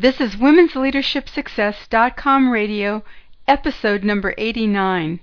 [0.00, 3.02] This is Women's Leadership Success.com radio,
[3.48, 5.18] episode number 89.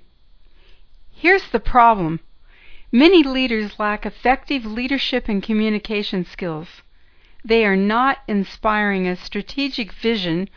[1.14, 2.20] Here's the problem
[2.92, 6.82] many leaders lack effective leadership and communication skills.
[7.42, 10.50] They are not inspiring a strategic vision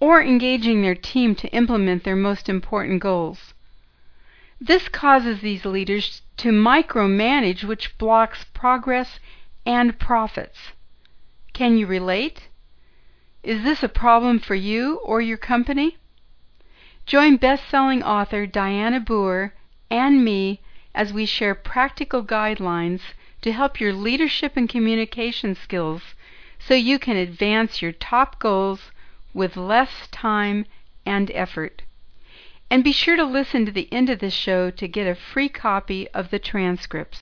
[0.00, 3.52] or engaging their team to implement their most important goals.
[4.58, 9.20] This causes these leaders to micromanage, which blocks progress
[9.66, 10.72] and profits.
[11.52, 12.48] Can you relate?
[13.44, 15.96] Is this a problem for you or your company?
[17.06, 19.50] Join best-selling author Diana Booher
[19.90, 20.60] and me
[20.94, 23.00] as we share practical guidelines
[23.40, 26.02] to help your leadership and communication skills
[26.60, 28.92] so you can advance your top goals
[29.34, 30.64] with less time
[31.04, 31.82] and effort.
[32.70, 35.48] And be sure to listen to the end of this show to get a free
[35.48, 37.18] copy of the transcripts.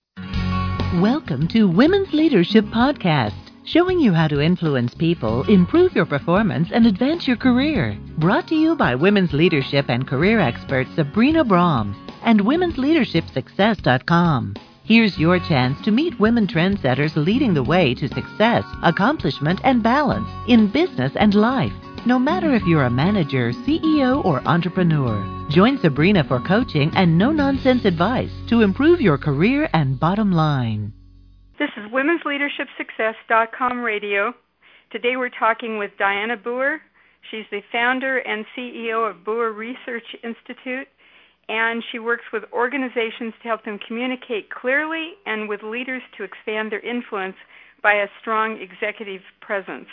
[0.96, 6.86] Welcome to Women's Leadership Podcast showing you how to influence people, improve your performance, and
[6.86, 7.96] advance your career.
[8.18, 14.56] Brought to you by women's leadership and career expert Sabrina Braham and womensleadershipsuccess.com.
[14.84, 20.28] Here's your chance to meet women trendsetters leading the way to success, accomplishment, and balance
[20.48, 21.72] in business and life.
[22.06, 27.30] No matter if you're a manager, CEO, or entrepreneur, join Sabrina for coaching and no
[27.30, 30.92] nonsense advice to improve your career and bottom line.
[31.60, 34.32] This is Women's Leadership Success.com radio.
[34.90, 36.78] Today we're talking with Diana Booher.
[37.30, 40.88] She's the founder and CEO of Booher Research Institute,
[41.50, 46.72] and she works with organizations to help them communicate clearly and with leaders to expand
[46.72, 47.36] their influence
[47.82, 49.88] by a strong executive presence.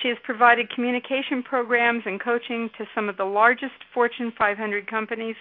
[0.00, 5.36] She has provided communication programs and coaching to some of the largest Fortune 500 companies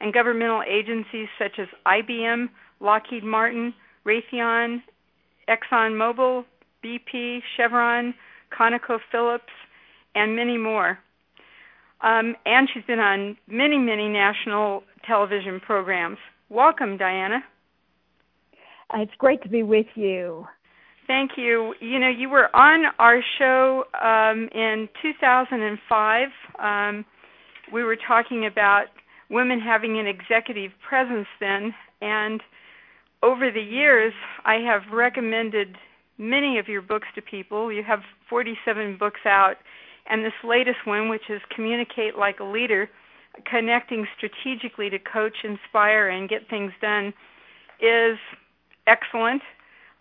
[0.00, 2.48] and governmental agencies such as IBM,
[2.80, 3.74] Lockheed Martin,
[4.06, 4.80] Raytheon,
[5.48, 6.44] ExxonMobil,
[6.84, 8.14] BP, Chevron,
[8.58, 9.40] ConocoPhillips,
[10.14, 10.98] and many more.
[12.02, 16.18] Um, and she's been on many, many national television programs.
[16.48, 17.44] Welcome, Diana.
[18.94, 20.46] It's great to be with you.
[21.06, 21.74] Thank you.
[21.80, 26.28] You know, you were on our show um, in 2005.
[26.58, 27.04] Um,
[27.72, 28.86] we were talking about
[29.30, 32.40] women having an executive presence then, and
[33.22, 34.12] over the years,
[34.44, 35.76] I have recommended
[36.18, 37.72] many of your books to people.
[37.72, 39.56] You have 47 books out,
[40.08, 42.90] and this latest one, which is Communicate Like a Leader,
[43.48, 47.14] connecting strategically to coach, inspire, and get things done,
[47.80, 48.18] is
[48.86, 49.42] excellent.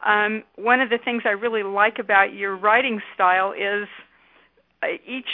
[0.06, 3.88] Um, one of the things I really like about your writing style is
[4.82, 5.30] uh, each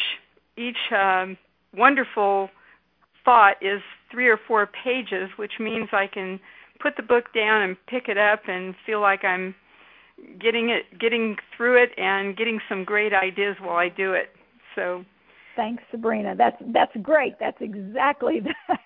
[0.57, 1.37] each um,
[1.73, 2.49] wonderful
[3.23, 3.81] thought is
[4.11, 6.39] three or four pages, which means I can
[6.79, 9.55] put the book down and pick it up and feel like I'm
[10.39, 14.29] getting it getting through it and getting some great ideas while I do it.
[14.75, 15.03] So
[15.57, 16.35] Thanks, Sabrina.
[16.37, 17.33] That's that's great.
[17.39, 18.77] That's exactly the,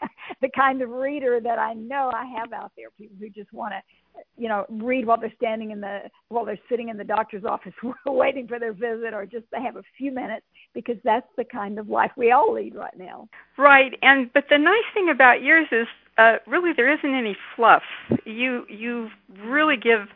[0.41, 2.87] the kind of reader that I know I have out there.
[2.97, 6.57] People who just want to, you know, read while they're standing in the while they're
[6.69, 7.73] sitting in the doctor's office
[8.05, 11.77] waiting for their visit, or just they have a few minutes because that's the kind
[11.77, 13.27] of life we all lead right now.
[13.57, 17.83] Right, and but the nice thing about yours is uh, really there isn't any fluff.
[18.25, 19.09] You you
[19.43, 20.07] really give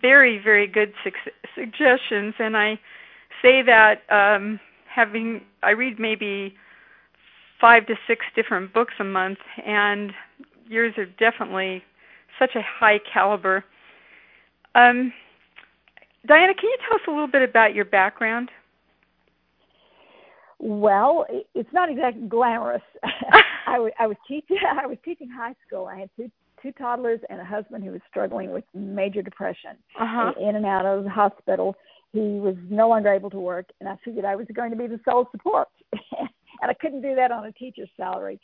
[0.00, 1.10] very very good su-
[1.54, 2.78] suggestions, and I
[3.42, 4.60] say that um,
[4.92, 6.54] having I read maybe
[7.60, 10.12] five to six different books a month, and
[10.68, 11.82] yours are definitely
[12.38, 13.64] such a high caliber.
[14.74, 15.12] Um,
[16.26, 18.50] Diana, can you tell us a little bit about your background?
[20.58, 22.82] Well, it's not exactly glamorous.
[23.68, 24.58] I, w- I was teaching.
[24.82, 25.86] I was teaching high school.
[25.86, 26.30] I had two
[26.62, 30.32] two toddlers and a husband who was struggling with major depression, uh-huh.
[30.40, 31.76] in and out of the hospital.
[32.12, 34.86] He was no longer able to work, and I figured I was going to be
[34.86, 38.40] the sole support, and I couldn't do that on a teacher's salary.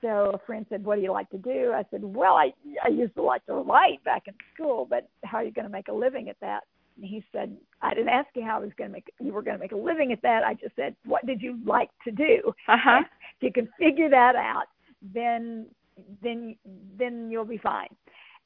[0.00, 2.52] So a friend said, "What do you like to do?" I said, "Well, I
[2.84, 5.72] I used to like to write back in school, but how are you going to
[5.72, 6.62] make a living at that?"
[6.98, 9.42] And he said, I didn't ask you how I was going to make you were
[9.42, 10.42] going to make a living at that.
[10.44, 12.52] I just said, what did you like to do?
[12.68, 13.02] Uh-huh.
[13.40, 14.64] If you can figure that out,
[15.14, 15.66] then
[16.22, 16.56] then
[16.98, 17.88] then you'll be fine.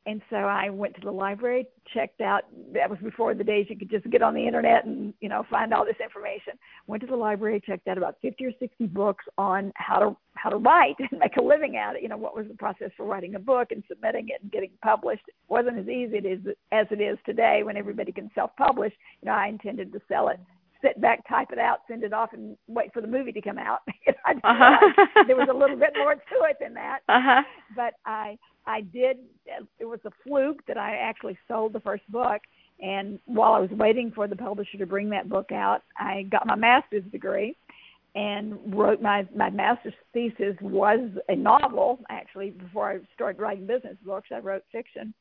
[0.05, 2.43] And so I went to the library, checked out.
[2.75, 5.45] That was before the days you could just get on the internet and you know
[5.49, 6.55] find all this information.
[6.89, 10.51] Went to the library, checked out about 50 or 60 books on how to how
[10.51, 12.03] to write and make a living at it.
[12.03, 14.71] You know what was the process for writing a book and submitting it and getting
[14.83, 15.23] published.
[15.29, 18.93] It wasn't as easy as as it is today when everybody can self-publish.
[19.21, 20.41] You know I intended to sell it
[20.83, 23.59] sit back, type it out, send it off, and wait for the movie to come
[23.59, 23.81] out.
[24.27, 25.25] I uh-huh.
[25.27, 27.01] there was a little bit more to it than that.
[27.09, 27.43] Uh-huh.
[27.77, 29.19] But I I did.
[29.79, 32.41] It was a fluke that I actually sold the first book,
[32.81, 36.47] And while I was waiting for the publisher to bring that book out, I got
[36.47, 37.57] my master's degree
[38.15, 43.97] and wrote my my master's thesis was a novel actually before I started writing business
[44.05, 45.15] books I wrote fiction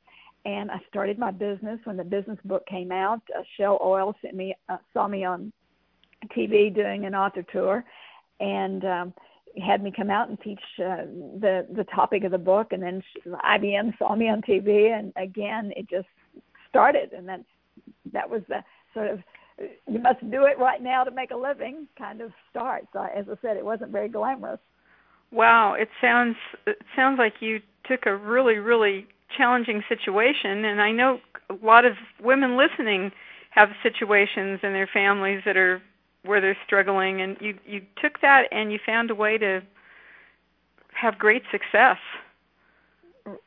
[0.43, 4.35] and I started my business when the business book came out uh, Shell Oil sent
[4.35, 5.53] me uh, saw me on
[6.37, 7.85] TV doing an author tour
[8.41, 9.13] and um
[9.57, 11.05] had me come out and teach uh,
[11.39, 15.71] the the topic of the book and then IBM saw me on TV and again
[15.75, 16.07] it just
[16.69, 17.43] started and that's
[18.13, 18.63] that was the
[18.93, 19.19] sort of
[19.87, 22.85] you must do it right now to make a living kind of start.
[22.93, 24.59] So as I said, it wasn't very glamorous.
[25.31, 29.07] Wow, it sounds it sounds like you took a really really
[29.37, 31.19] challenging situation, and I know
[31.49, 33.11] a lot of women listening
[33.51, 35.81] have situations in their families that are
[36.23, 39.61] where they're struggling, and you you took that and you found a way to
[40.93, 41.97] have great success.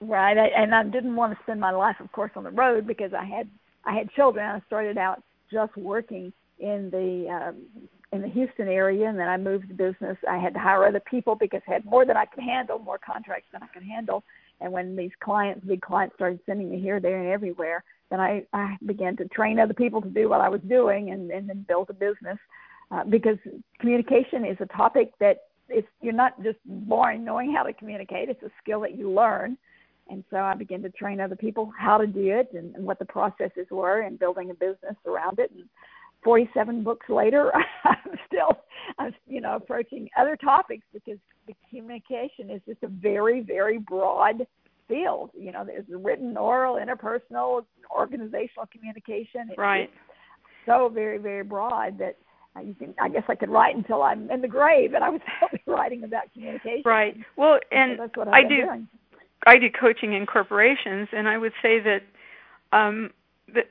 [0.00, 3.12] Right, and I didn't want to spend my life, of course, on the road because
[3.12, 3.48] I had
[3.84, 4.44] I had children.
[4.46, 9.36] I started out just working in the um, in the Houston area, and then I
[9.36, 10.16] moved the business.
[10.28, 12.98] I had to hire other people because I had more than I could handle, more
[12.98, 14.22] contracts than I could handle.
[14.60, 18.44] And when these clients, big clients, started sending me here, there, and everywhere, then I
[18.52, 21.64] I began to train other people to do what I was doing, and and then
[21.66, 22.38] build a business.
[22.90, 23.38] Uh, because
[23.80, 28.42] communication is a topic that it's you're not just born knowing how to communicate; it's
[28.42, 29.56] a skill that you learn.
[30.10, 32.98] And so I began to train other people how to do it and, and what
[32.98, 35.50] the processes were and building a business around it.
[35.50, 35.64] And
[36.22, 37.52] 47 books later,
[37.84, 38.50] I'm still,
[38.98, 44.46] I'm, you know, approaching other topics because the communication is just a very, very broad
[44.88, 45.30] field.
[45.34, 47.64] You know, there's written, oral, interpersonal,
[47.94, 49.48] organizational communication.
[49.48, 49.90] It's right.
[50.66, 52.16] So very, very broad that
[52.56, 55.20] I guess I could write until I'm in the grave, and I was
[55.66, 56.82] writing about communication.
[56.84, 57.16] Right.
[57.36, 58.62] Well, and so that's what i do.
[58.62, 58.88] Doing.
[59.46, 62.02] I do coaching in corporations, and I would say that
[62.72, 63.10] um,
[63.54, 63.66] that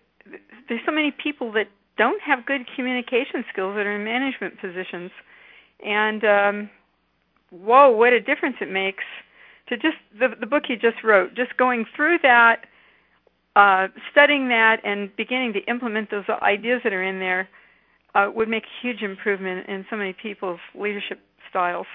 [0.68, 5.12] there's so many people that don't have good communication skills that are in management positions,
[5.86, 6.70] and um,
[7.52, 9.04] whoa, what a difference it makes
[9.70, 12.66] to just the the book you just wrote, just going through that,
[13.56, 17.48] uh, studying that, and beginning to implement those ideas that are in there
[18.16, 21.20] uh, would make a huge improvement in so many people's leadership
[21.50, 21.88] styles.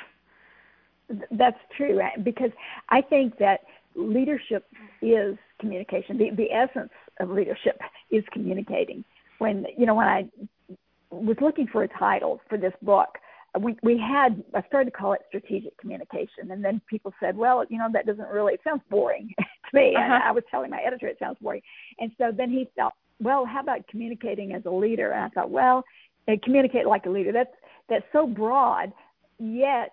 [1.31, 2.51] That's true because
[2.91, 3.61] I think that
[3.95, 4.65] leadership
[5.01, 6.19] is communication.
[6.19, 7.81] The the essence of leadership
[8.11, 9.05] is communicating.
[9.39, 10.29] When you know when I
[11.11, 13.09] was looking for a title for this book,
[13.59, 17.65] we we had I started to call it strategic communication, and then people said, well,
[17.69, 19.95] you know that doesn't really it sounds boring to me.
[19.97, 20.05] Uh-huh.
[20.05, 21.63] And I was telling my editor it sounds boring,
[21.99, 25.13] and so then he thought, well, how about communicating as a leader?
[25.13, 25.85] And I thought, well,
[26.37, 27.33] communicate like a leader.
[27.33, 27.55] That's
[27.89, 28.93] that's so broad,
[29.39, 29.93] yet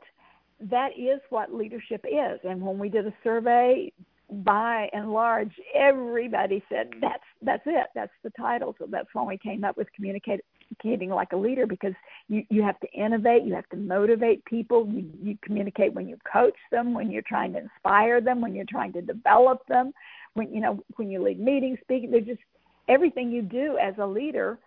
[0.60, 2.40] that is what leadership is.
[2.44, 3.92] And when we did a survey,
[4.30, 7.88] by and large, everybody said that's that's it.
[7.94, 8.76] That's the title.
[8.80, 11.94] So that's when we came up with communicating like a leader because
[12.28, 14.88] you you have to innovate, you have to motivate people.
[14.88, 18.66] You you communicate when you coach them, when you're trying to inspire them, when you're
[18.68, 19.92] trying to develop them,
[20.34, 22.10] when you know when you lead meetings, speaking.
[22.10, 22.42] There's just
[22.88, 24.58] everything you do as a leader,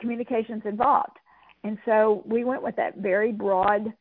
[0.00, 1.16] communications involved.
[1.64, 3.92] And so we went with that very broad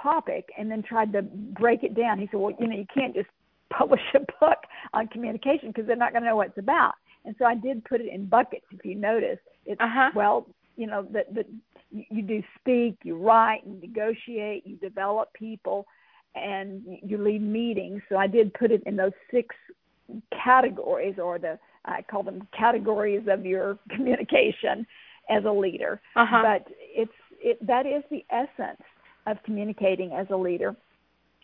[0.00, 2.18] topic and then tried to break it down.
[2.18, 3.28] He said, well, you know, you can't just
[3.76, 4.58] publish a book
[4.94, 6.94] on communication because they're not going to know what it's about.
[7.24, 8.64] And so I did put it in buckets.
[8.70, 10.10] If you notice, it's uh-huh.
[10.14, 10.46] well,
[10.76, 11.46] you know, that that
[11.90, 15.86] you do speak, you write, you negotiate, you develop people,
[16.34, 18.00] and you lead meetings.
[18.08, 19.54] So I did put it in those six
[20.32, 24.86] categories, or the I call them categories of your communication
[25.30, 26.00] as a leader.
[26.16, 26.42] Uh-huh.
[26.42, 28.82] But it's it that is the essence
[29.26, 30.74] of communicating as a leader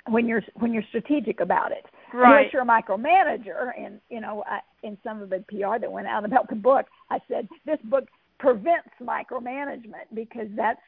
[0.09, 1.85] when you're when you're strategic about it.
[2.13, 2.39] Right.
[2.39, 6.07] Unless you're a micromanager, and you know, I, in some of the PR that went
[6.07, 8.05] out about the book, I said this book
[8.39, 10.81] prevents micromanagement because that's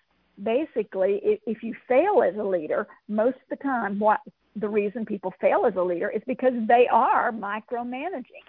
[0.43, 4.21] basically if, if you fail as a leader, most of the time, what
[4.57, 8.45] the reason people fail as a leader is because they are micromanaging.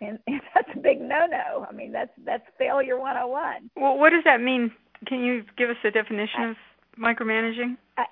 [0.00, 1.66] And, and that's a big no-no.
[1.68, 3.70] I mean, that's that's failure 101.
[3.76, 4.72] Well, what does that mean?
[5.06, 6.56] Can you give us a definition I, of
[6.98, 7.76] micromanaging?
[7.98, 8.04] I,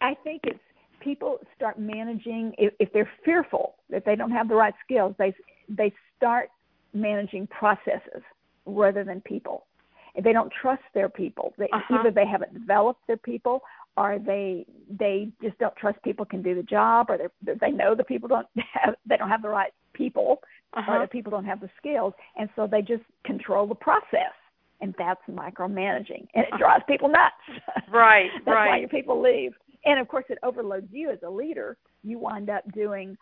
[0.00, 0.58] I think it's
[1.00, 5.14] people start managing if, if they're fearful that they don't have the right skills.
[5.18, 5.34] They
[5.68, 6.50] they start
[6.94, 8.22] managing processes
[8.66, 9.66] rather than people.
[10.14, 12.00] If they don't trust their people, they, uh-huh.
[12.00, 13.62] either they haven't developed their people,
[13.96, 17.94] or they they just don't trust people can do the job, or they they know
[17.94, 20.42] the people don't have they don't have the right people,
[20.74, 20.92] uh-huh.
[20.92, 24.32] or the people don't have the skills, and so they just control the process
[24.80, 27.34] and that's micromanaging, and it drives people nuts.
[27.92, 28.68] Right, that's right.
[28.68, 29.52] why your people leave,
[29.84, 31.76] and of course, it overloads you as a leader.
[32.02, 33.16] You wind up doing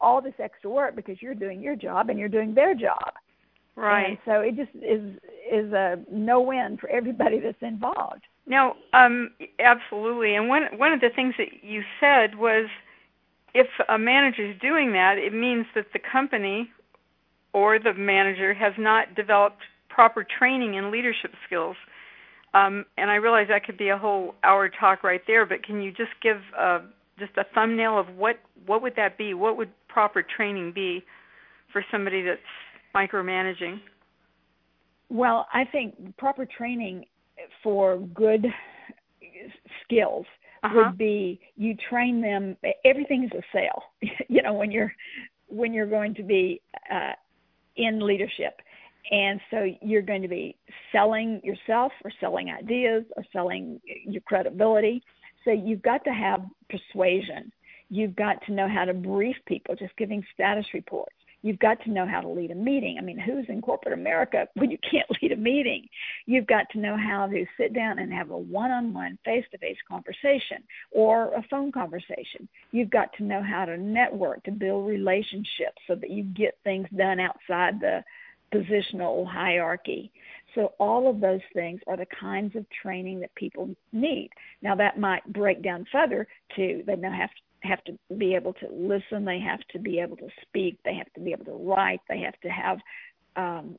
[0.00, 3.12] all this extra work because you're doing your job and you're doing their job.
[3.76, 4.10] Right.
[4.10, 5.18] And so it just is
[5.50, 8.22] is a no win for everybody that's involved.
[8.46, 10.36] Now, um, absolutely.
[10.36, 12.68] And one one of the things that you said was,
[13.52, 16.70] if a manager is doing that, it means that the company
[17.54, 21.76] or the manager has not developed proper training in leadership skills.
[22.52, 25.80] Um, and I realize that could be a whole hour talk right there, but can
[25.80, 26.80] you just give uh,
[27.18, 29.34] just a thumbnail of what what would that be?
[29.34, 31.02] What would proper training be
[31.72, 32.40] for somebody that's
[32.94, 33.80] micromanaging?
[35.10, 37.04] Well, I think proper training
[37.62, 38.46] for good
[39.82, 40.26] skills
[40.62, 40.74] uh-huh.
[40.76, 42.56] would be you train them.
[42.84, 43.82] Everything is a sale.
[44.28, 44.92] you know when you're
[45.48, 46.60] when you're going to be
[46.92, 47.12] uh,
[47.76, 48.60] in leadership,
[49.10, 50.56] and so you're going to be
[50.92, 55.02] selling yourself or selling ideas or selling your credibility.
[55.44, 56.40] So you've got to have
[56.70, 57.52] persuasion.
[57.90, 61.14] You've got to know how to brief people, just giving status reports.
[61.44, 62.96] You've got to know how to lead a meeting.
[62.98, 65.86] I mean, who's in corporate America when you can't lead a meeting?
[66.24, 69.44] You've got to know how to sit down and have a one on one, face
[69.50, 72.48] to face conversation or a phone conversation.
[72.72, 76.88] You've got to know how to network, to build relationships so that you get things
[76.96, 78.02] done outside the
[78.54, 80.10] positional hierarchy.
[80.54, 84.30] So all of those things are the kinds of training that people need.
[84.62, 87.30] Now that might break down further to they now have
[87.64, 91.12] have to be able to listen, they have to be able to speak, they have
[91.14, 92.78] to be able to write, they have to have
[93.36, 93.76] um,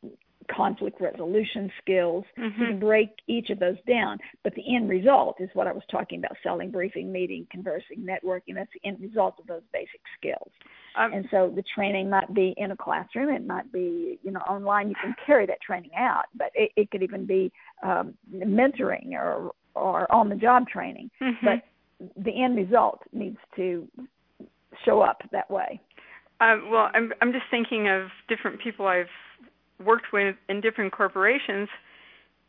[0.54, 2.66] conflict resolution skills mm-hmm.
[2.66, 4.18] to break each of those down.
[4.44, 8.56] But the end result is what I was talking about selling, briefing, meeting, conversing, networking.
[8.56, 10.52] That's the end result of those basic skills.
[10.98, 14.40] Um, and so the training might be in a classroom, it might be you know
[14.42, 14.90] online.
[14.90, 17.52] You can carry that training out, but it, it could even be
[17.84, 21.10] um, mentoring or or on the job training.
[21.22, 21.46] Mm-hmm.
[21.46, 21.64] But
[22.18, 23.88] the end result needs to
[24.84, 25.80] show up that way.
[26.42, 29.06] Uh, well, I'm I'm just thinking of different people I've
[29.84, 31.70] worked with in different corporations,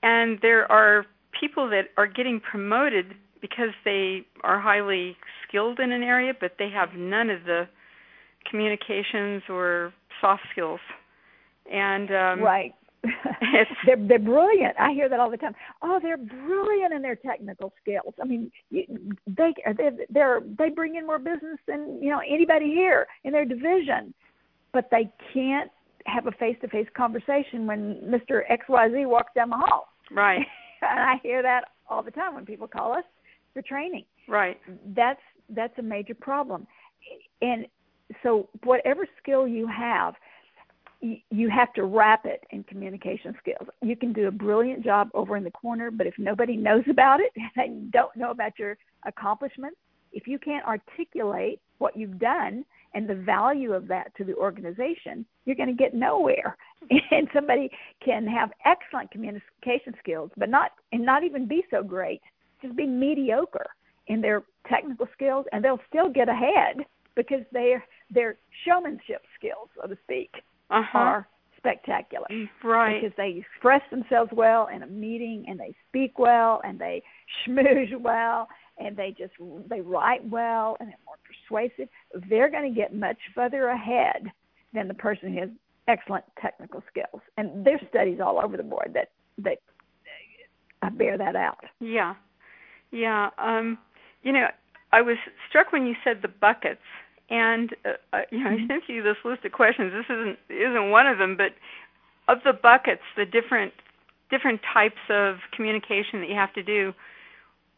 [0.03, 1.07] and there are
[1.39, 6.71] people that are getting promoted because they are highly skilled in an area, but they
[6.71, 7.69] have none of the
[8.51, 10.81] communications or soft skills.
[11.71, 12.75] And um, right.
[13.87, 14.75] they're they're brilliant.
[14.79, 15.55] I hear that all the time.
[15.83, 18.15] Oh, they're brilliant in their technical skills.
[18.21, 18.87] I mean, they
[19.27, 24.15] they they're they bring in more business than you know anybody here in their division,
[24.73, 25.71] but they can't
[26.07, 28.43] have a face-to-face conversation when Mr.
[28.49, 29.89] XYZ walks down the hall.
[30.13, 30.47] Right.
[30.83, 33.05] and I hear that all the time when people call us
[33.53, 34.05] for training.
[34.29, 34.59] Right.
[34.95, 35.21] That's
[35.51, 36.67] that's a major problem.
[37.41, 37.67] And
[38.23, 40.15] so whatever skill you have,
[41.01, 43.69] you have to wrap it in communication skills.
[43.83, 47.21] You can do a brilliant job over in the corner, but if nobody knows about
[47.21, 49.77] it and they don't know about your accomplishments,
[50.13, 55.27] if you can't articulate what you've done and the value of that to the organization,
[55.45, 56.57] you're going to get nowhere.
[57.11, 57.71] and somebody
[58.05, 62.21] can have excellent communication skills, but not and not even be so great,
[62.63, 63.67] just be mediocre
[64.07, 66.77] in their technical skills, and they'll still get ahead
[67.17, 70.31] because their their showmanship skills, so to speak,
[70.71, 70.99] uh-huh.
[70.99, 72.27] are spectacular.
[72.63, 73.01] Right.
[73.01, 77.03] Because they express themselves well in a meeting and they speak well and they
[77.47, 79.33] schmooze well and they just
[79.69, 81.89] they write well and they're more persuasive.
[82.29, 84.31] They're going to get much further ahead
[84.73, 85.49] than the person who has
[85.89, 87.23] excellent technical skills.
[87.37, 89.59] And there's studies all over the board that that
[90.83, 91.65] uh, bear that out.
[91.81, 92.15] Yeah.
[92.93, 93.79] Yeah, um
[94.23, 94.47] you know,
[94.93, 95.17] I was
[95.49, 96.81] struck when you said the buckets
[97.29, 98.67] and uh, uh, you know, I mm-hmm.
[98.69, 99.93] sent you this list of questions.
[99.93, 101.53] This isn't isn't one of them, but
[102.29, 103.73] of the buckets, the different
[104.31, 106.93] different types of communication that you have to do.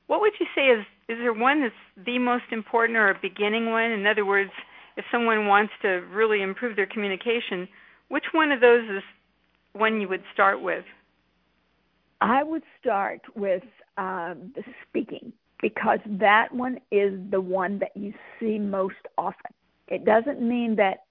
[0.06, 3.70] What would you say is is there one that's the most important or a beginning
[3.70, 3.90] one?
[3.90, 4.50] In other words,
[4.96, 7.68] if someone wants to really improve their communication,
[8.08, 9.02] which one of those is
[9.72, 10.84] one you would start with?
[12.20, 13.62] I would start with
[13.96, 19.52] um, the speaking because that one is the one that you see most often.
[19.88, 21.04] It doesn't mean that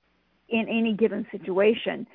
[0.50, 2.08] in any given situation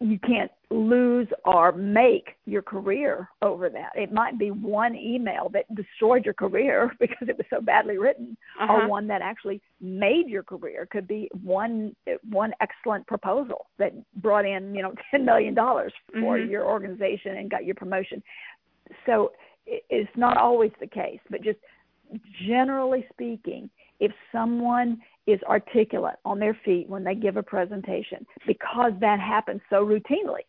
[0.00, 3.90] you can't lose or make your career over that.
[3.94, 8.36] It might be one email that destroyed your career because it was so badly written,
[8.60, 8.72] uh-huh.
[8.72, 10.82] or one that actually made your career.
[10.82, 11.94] It could be one
[12.28, 16.50] one excellent proposal that brought in you know ten million dollars for mm-hmm.
[16.50, 18.22] your organization and got your promotion.
[19.06, 19.32] So
[19.66, 21.58] it's not always the case, but just
[22.46, 28.92] generally speaking, if someone is articulate on their feet when they give a presentation, because
[29.00, 30.42] that happens so routinely,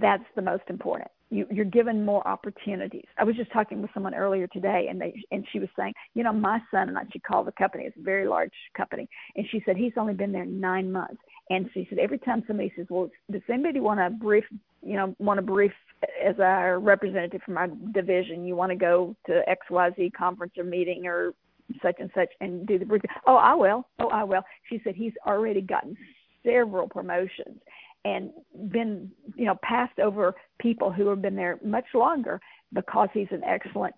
[0.00, 1.10] that's the most important.
[1.30, 3.06] You, you're given more opportunities.
[3.18, 6.22] I was just talking with someone earlier today, and they and she was saying, you
[6.22, 7.02] know, my son and I.
[7.12, 10.30] She called the company; it's a very large company, and she said he's only been
[10.30, 11.20] there nine months,
[11.50, 14.44] And she said every time somebody says, "Well, does anybody want to brief,
[14.82, 15.72] you know, want to brief
[16.22, 18.46] as our representative from our division?
[18.46, 21.34] You want to go to X Y Z conference or meeting or
[21.82, 23.86] such and such and do the briefing?" Oh, I will.
[23.98, 24.42] Oh, I will.
[24.70, 25.96] She said he's already gotten
[26.42, 27.60] several promotions
[28.04, 28.30] and
[28.70, 32.40] been, you know, passed over people who have been there much longer
[32.72, 33.94] because he's an excellent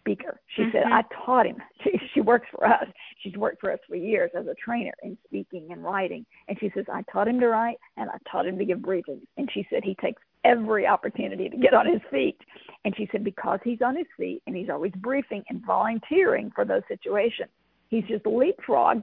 [0.00, 0.40] speaker.
[0.56, 0.72] She mm-hmm.
[0.72, 1.56] said, I taught him.
[1.82, 2.86] She, she works for us.
[3.22, 6.26] She's worked for us for years as a trainer in speaking and writing.
[6.46, 9.22] And she says, I taught him to write and I taught him to give briefings.
[9.38, 12.36] And she said, he takes every opportunity to get on his feet.
[12.84, 16.66] And she said, because he's on his feet and he's always briefing and volunteering for
[16.66, 17.48] those situations,
[17.88, 19.02] he's just leapfrog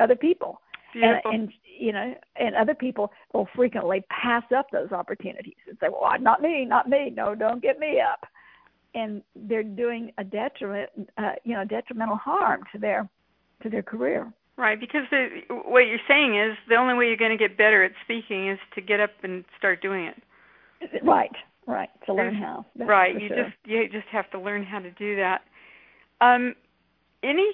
[0.00, 0.60] other people.
[0.94, 5.88] And, and you know, and other people will frequently pass up those opportunities and say,
[5.90, 7.10] "Well, not me, not me.
[7.10, 8.24] No, don't get me up."
[8.94, 13.08] And they're doing a detriment, uh, you know, detrimental harm to their
[13.62, 14.32] to their career.
[14.56, 17.82] Right, because the, what you're saying is the only way you're going to get better
[17.82, 21.02] at speaking is to get up and start doing it.
[21.02, 21.32] Right,
[21.66, 22.64] right, to learn how.
[22.76, 23.44] right, you sure.
[23.44, 25.42] just you just have to learn how to do that.
[26.20, 26.54] Um,
[27.24, 27.50] any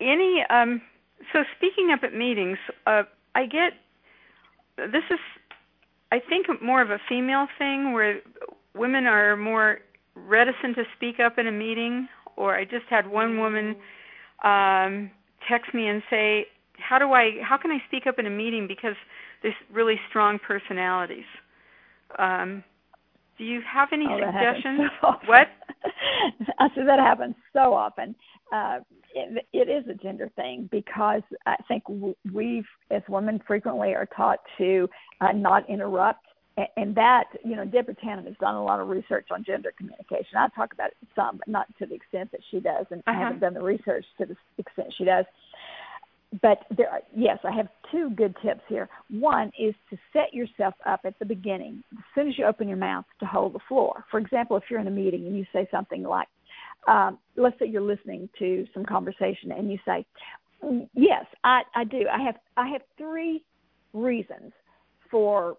[0.00, 0.80] any um,
[1.32, 3.02] so speaking up at meetings, uh,
[3.34, 3.72] I get
[4.76, 5.18] this is
[6.12, 8.20] I think more of a female thing where
[8.74, 9.78] women are more
[10.16, 13.76] reticent to speak up in a meeting, or I just had one woman
[14.44, 15.10] um,
[15.48, 16.46] text me and say,
[16.78, 17.42] "How do I?
[17.42, 18.96] How can I speak up in a meeting because
[19.42, 21.24] there's really strong personalities?"
[22.18, 22.64] Um,
[23.38, 24.80] do you have any oh, suggestions?
[25.00, 25.48] So what?
[26.58, 28.14] I said that happens so often.
[28.52, 28.78] Uh,
[29.14, 31.82] it, it is a gender thing because I think
[32.32, 34.88] we, as women, frequently are taught to
[35.20, 36.24] uh, not interrupt
[36.76, 40.38] and that you know Deborah Tannen has done a lot of research on gender communication.
[40.38, 43.16] I talk about it some, but not to the extent that she does, and uh-huh.
[43.16, 45.24] I haven't done the research to the extent she does.
[46.42, 48.88] But there, are, yes, I have two good tips here.
[49.10, 52.76] One is to set yourself up at the beginning, as soon as you open your
[52.76, 54.04] mouth, to hold the floor.
[54.10, 56.28] For example, if you're in a meeting and you say something like,
[56.88, 60.04] um, let's say you're listening to some conversation and you say,
[60.94, 62.06] "Yes, I, I do.
[62.12, 63.44] I have I have three
[63.92, 64.52] reasons
[65.10, 65.56] for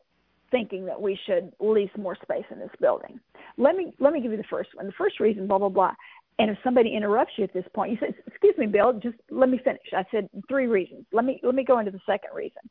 [0.51, 3.19] thinking that we should lease more space in this building.
[3.57, 4.85] Let me let me give you the first one.
[4.85, 5.93] The first reason, blah blah blah.
[6.39, 9.49] And if somebody interrupts you at this point, you say, "Excuse me, Bill, just let
[9.49, 11.05] me finish." I said three reasons.
[11.11, 12.61] Let me let me go into the second reason.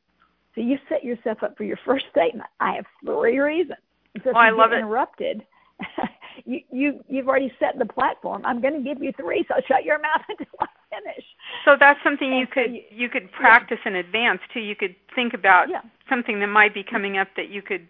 [0.55, 2.49] So you set yourself up for your first statement.
[2.61, 3.79] I have three reasons.
[4.25, 4.79] So oh, I love it.
[4.79, 5.45] Interrupted.
[6.45, 8.43] you you you've already set the platform.
[8.47, 11.25] I'm going to give you three, so shut your mouth until I finish.
[11.65, 13.93] So that's something you could you, you, could practice yeah.
[13.93, 14.61] in advance too.
[14.61, 15.83] You could think about yeah.
[16.09, 17.87] Something that might be coming up that you could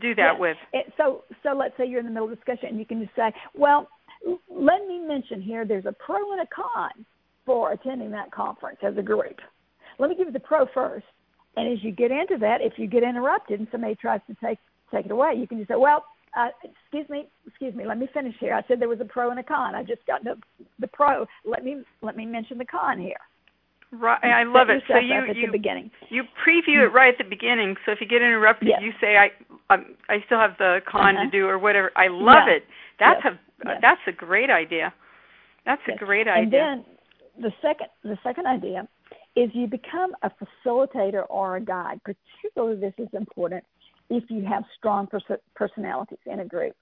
[0.00, 0.56] do that with.
[0.72, 3.14] It, so so let's say you're in the middle of discussion and you can just
[3.14, 3.88] say, well,
[4.50, 7.04] let me mention here there's a pro and a con
[7.44, 9.40] for attending that conference as a group.
[9.98, 11.06] Let me give you the pro first.
[11.56, 14.58] And as you get into that, if you get interrupted and somebody tries to take
[14.90, 16.04] take it away, you can just say, well,
[16.36, 17.84] uh, excuse me, excuse me.
[17.86, 18.54] Let me finish here.
[18.54, 19.74] I said there was a pro and a con.
[19.74, 20.36] I just got the
[20.78, 21.26] the pro.
[21.44, 23.20] Let me let me mention the con here.
[23.92, 24.82] Right, I love it.
[24.88, 25.90] So you at you the beginning.
[26.08, 27.76] you preview it right at the beginning.
[27.84, 28.80] So if you get interrupted, yes.
[28.82, 29.30] you say I
[29.72, 31.24] um, I still have the con uh-huh.
[31.24, 31.92] to do or whatever.
[31.94, 32.54] I love yeah.
[32.54, 32.64] it.
[32.98, 33.34] That's yes.
[33.34, 33.78] a yes.
[33.82, 34.94] that's a great idea.
[35.66, 36.42] That's a great idea.
[36.42, 36.84] And then
[37.38, 38.88] the second the second idea
[39.36, 42.00] is you become a facilitator or a guide.
[42.02, 43.62] Particularly, this is important
[44.08, 46.74] if you have strong pers- personalities in a group.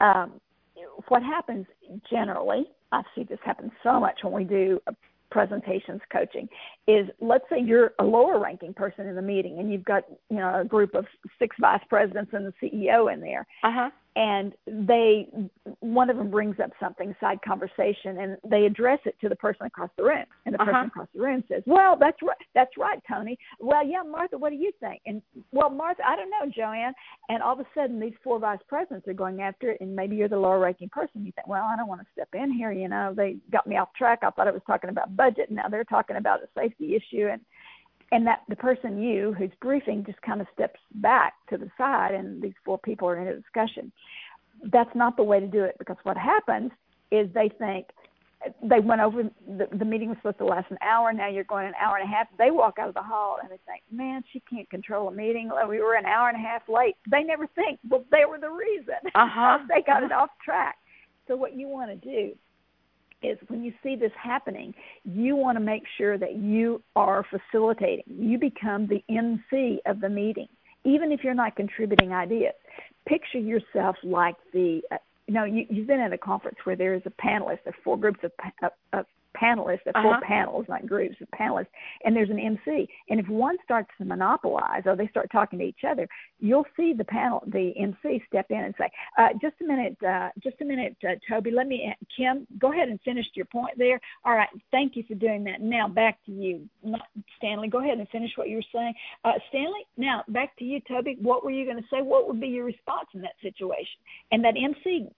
[0.00, 0.40] Um,
[1.08, 1.66] what happens
[2.10, 4.80] generally, I see this happen so much when we do
[5.30, 6.48] presentations coaching,
[6.86, 10.36] is let's say you're a lower ranking person in the meeting and you've got you
[10.36, 11.06] know a group of
[11.38, 13.46] six vice presidents and the CEO in there.
[13.62, 15.28] Uh-huh and they
[15.80, 19.66] one of them brings up something side conversation and they address it to the person
[19.66, 20.24] across the room.
[20.46, 20.86] And the person uh-huh.
[20.86, 23.38] across the room says well that's right that's right tony.
[23.60, 25.00] Well yeah martha what do you think?
[25.06, 26.92] And well martha i don't know joanne.
[27.28, 30.16] And all of a sudden these four vice presidents are going after it and maybe
[30.16, 31.24] you're the lower ranking person.
[31.24, 33.14] You think well i don't want to step in here you know?
[33.16, 34.20] They got me off track.
[34.22, 35.48] I thought i was talking about budget.
[35.48, 37.40] And now they're talking about a safety issue and
[38.12, 42.12] and that the person you who's briefing just kind of steps back to the side
[42.14, 43.92] and these four people are in a discussion.
[44.72, 46.70] That's not the way to do it because what happens
[47.10, 47.86] is they think
[48.62, 51.12] they went over the, the meeting was supposed to last an hour.
[51.12, 52.26] Now you're going an hour and a half.
[52.38, 55.50] They walk out of the hall and they think man she can't control a meeting.
[55.68, 56.96] We were an hour and a half late.
[57.10, 58.96] They never think well they were the reason.
[59.14, 59.58] Uh-huh.
[59.68, 60.76] they got it off track.
[61.28, 62.34] So what you want to do
[63.22, 68.04] is when you see this happening, you want to make sure that you are facilitating.
[68.06, 70.48] You become the MC of the meeting,
[70.84, 72.54] even if you're not contributing ideas.
[73.06, 76.94] Picture yourself like the, uh, you know, you, you've been at a conference where there
[76.94, 80.02] is a panelist, there are four groups of, of, of panelists, they're uh-huh.
[80.02, 81.66] four panels, not groups of panelists,
[82.04, 82.88] and there's an MC.
[83.08, 86.92] And if one starts to monopolize or they start talking to each other, you'll see
[86.96, 90.64] the panel, the MC step in and say, uh, "Just a minute, uh, just a
[90.64, 91.50] minute, uh, Toby.
[91.50, 94.00] Let me, Kim, go ahead and finish your point there.
[94.24, 95.60] All right, thank you for doing that.
[95.60, 96.68] Now back to you,
[97.36, 97.68] Stanley.
[97.68, 99.86] Go ahead and finish what you were saying, uh, Stanley.
[99.96, 101.16] Now back to you, Toby.
[101.20, 102.02] What were you going to say?
[102.02, 104.00] What would be your response in that situation?
[104.32, 105.10] And that MC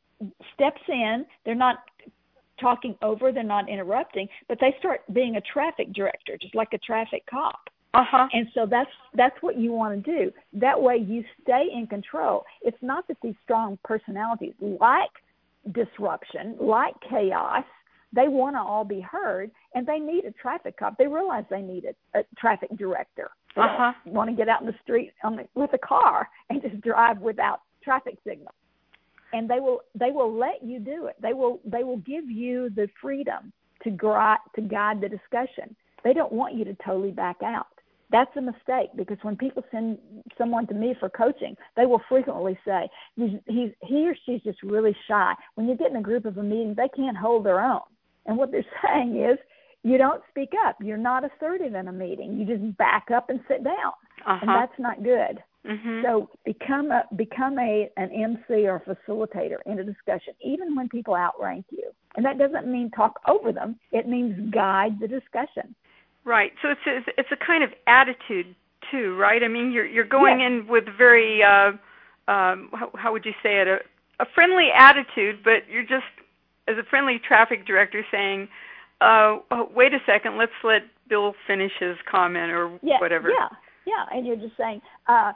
[0.54, 1.24] steps in.
[1.44, 1.78] They're not
[2.62, 6.78] talking over, they're not interrupting, but they start being a traffic director, just like a
[6.78, 7.68] traffic cop.
[7.94, 8.26] Uh-huh.
[8.32, 10.32] And so that's that's what you want to do.
[10.54, 12.44] That way you stay in control.
[12.62, 15.10] It's not that these strong personalities like
[15.72, 17.64] disruption, like chaos,
[18.14, 20.96] they want to all be heard and they need a traffic cop.
[20.96, 23.30] They realize they need a, a traffic director.
[23.56, 23.92] They uh-huh.
[24.06, 27.18] want to get out in the street on the, with a car and just drive
[27.18, 28.54] without traffic signals
[29.32, 31.16] and they will they will let you do it.
[31.20, 33.52] They will they will give you the freedom
[33.84, 35.74] to guide to guide the discussion.
[36.04, 37.66] They don't want you to totally back out.
[38.10, 39.98] That's a mistake because when people send
[40.36, 44.62] someone to me for coaching, they will frequently say he's, he's he or she's just
[44.62, 45.32] really shy.
[45.54, 47.80] When you get in a group of a meeting, they can't hold their own.
[48.26, 49.38] And what they're saying is,
[49.82, 50.76] you don't speak up.
[50.80, 52.38] You're not assertive in a meeting.
[52.38, 53.92] You just back up and sit down,
[54.26, 54.38] uh-huh.
[54.42, 55.42] and that's not good.
[55.66, 56.02] Mm-hmm.
[56.04, 60.88] So become a become a an MC or a facilitator in a discussion, even when
[60.88, 61.90] people outrank you.
[62.16, 63.78] And that doesn't mean talk over them.
[63.92, 65.74] It means guide the discussion.
[66.24, 66.52] Right.
[66.62, 68.54] So it's a, it's a kind of attitude
[68.90, 69.42] too, right?
[69.42, 70.46] I mean, you're you're going yes.
[70.48, 71.72] in with very uh,
[72.28, 73.78] um, how, how would you say it a
[74.20, 76.10] a friendly attitude, but you're just
[76.68, 78.48] as a friendly traffic director saying,
[79.00, 83.48] uh, oh, "Wait a second, let's let Bill finish his comment or yeah, whatever." Yeah.
[83.84, 85.32] Yeah, and you're just saying, uh,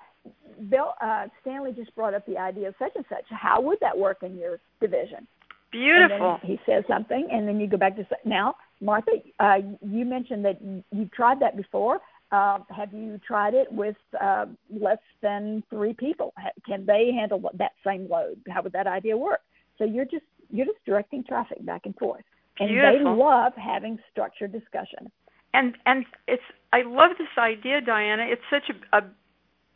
[0.69, 3.25] Bill uh, Stanley just brought up the idea of such and such.
[3.31, 5.27] How would that work in your division?
[5.73, 6.38] Beautiful.
[6.42, 9.12] he says something, and then you go back to now, Martha.
[9.40, 10.59] Uh, you mentioned that
[10.92, 12.01] you've tried that before.
[12.33, 16.33] Uh, have you tried it with uh, less than three people?
[16.66, 18.40] Can they handle that same load?
[18.49, 19.40] How would that idea work?
[19.79, 22.25] So you're just you're just directing traffic back and forth,
[22.59, 23.14] and Beautiful.
[23.16, 25.11] they love having structured discussion.
[25.53, 26.42] And and it's
[26.73, 28.27] I love this idea, Diana.
[28.29, 29.03] It's such a, a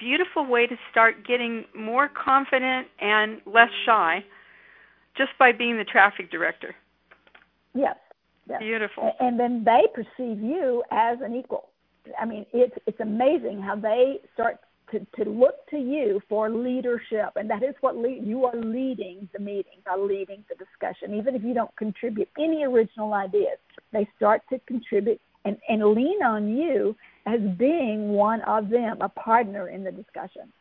[0.01, 4.25] beautiful way to start getting more confident and less shy
[5.17, 6.75] just by being the traffic director.
[7.75, 7.97] Yes.
[8.49, 8.61] yes.
[8.61, 9.13] Beautiful.
[9.21, 11.69] And then they perceive you as an equal.
[12.19, 14.59] I mean, it's it's amazing how they start
[14.91, 19.29] to, to look to you for leadership, and that is what lead, you are leading
[19.33, 21.15] the meeting, are leading the discussion.
[21.15, 23.59] Even if you don't contribute any original ideas,
[23.93, 29.09] they start to contribute and, and lean on you as being one of them, a
[29.09, 30.53] partner in the discussion.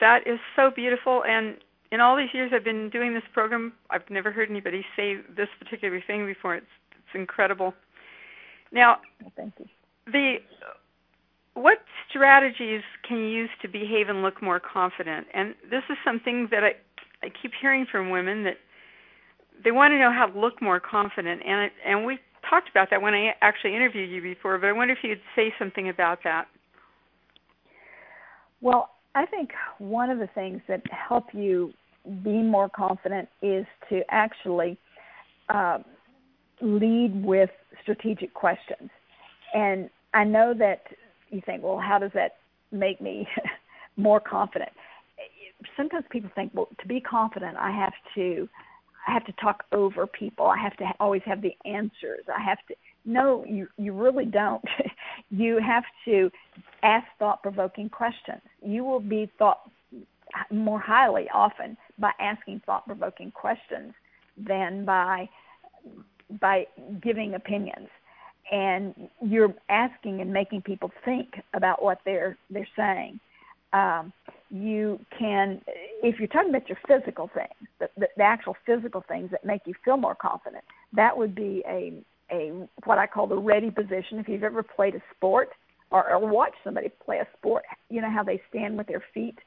[0.00, 1.22] That is so beautiful.
[1.24, 1.56] And
[1.92, 5.48] in all these years I've been doing this program, I've never heard anybody say this
[5.58, 6.56] particular thing before.
[6.56, 7.74] It's it's incredible.
[8.72, 8.98] Now,
[9.36, 9.66] thank you.
[10.06, 10.36] The
[11.54, 11.78] what
[12.08, 15.26] strategies can you use to behave and look more confident?
[15.34, 16.74] And this is something that I
[17.22, 18.56] I keep hearing from women that
[19.62, 23.00] they want to know how to look more confident, and and we talked about that
[23.02, 26.46] when I actually interviewed you before, but I wonder if you'd say something about that.
[28.60, 31.72] Well, I think one of the things that help you
[32.22, 34.78] be more confident is to actually
[35.48, 35.78] uh,
[36.60, 37.50] lead with
[37.82, 38.90] strategic questions.
[39.54, 40.82] And I know that
[41.30, 42.36] you think, well, how does that
[42.70, 43.26] make me
[43.96, 44.70] more confident?
[45.76, 48.48] Sometimes people think, well, to be confident, I have to
[49.06, 50.46] I have to talk over people.
[50.46, 52.24] I have to always have the answers.
[52.34, 54.64] I have to no, you you really don't.
[55.30, 56.30] you have to
[56.82, 58.42] ask thought-provoking questions.
[58.62, 59.60] You will be thought
[60.50, 63.94] more highly often by asking thought-provoking questions
[64.36, 65.28] than by
[66.40, 66.66] by
[67.02, 67.88] giving opinions.
[68.52, 73.18] And you're asking and making people think about what they're they're saying.
[73.72, 74.12] Um,
[74.50, 75.60] you can,
[76.02, 79.62] if you're talking about your physical things, the, the, the actual physical things that make
[79.64, 82.52] you feel more confident, that would be a a
[82.84, 84.18] what I call the ready position.
[84.18, 85.50] If you've ever played a sport
[85.90, 89.38] or, or watched somebody play a sport, you know how they stand with their feet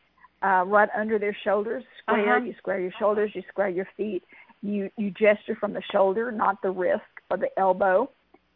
[0.42, 2.38] uh, right under their shoulders, square.
[2.38, 2.46] Uh-huh.
[2.46, 4.24] You square your shoulders, you square your feet.
[4.62, 8.10] You you gesture from the shoulder, not the wrist or the elbow,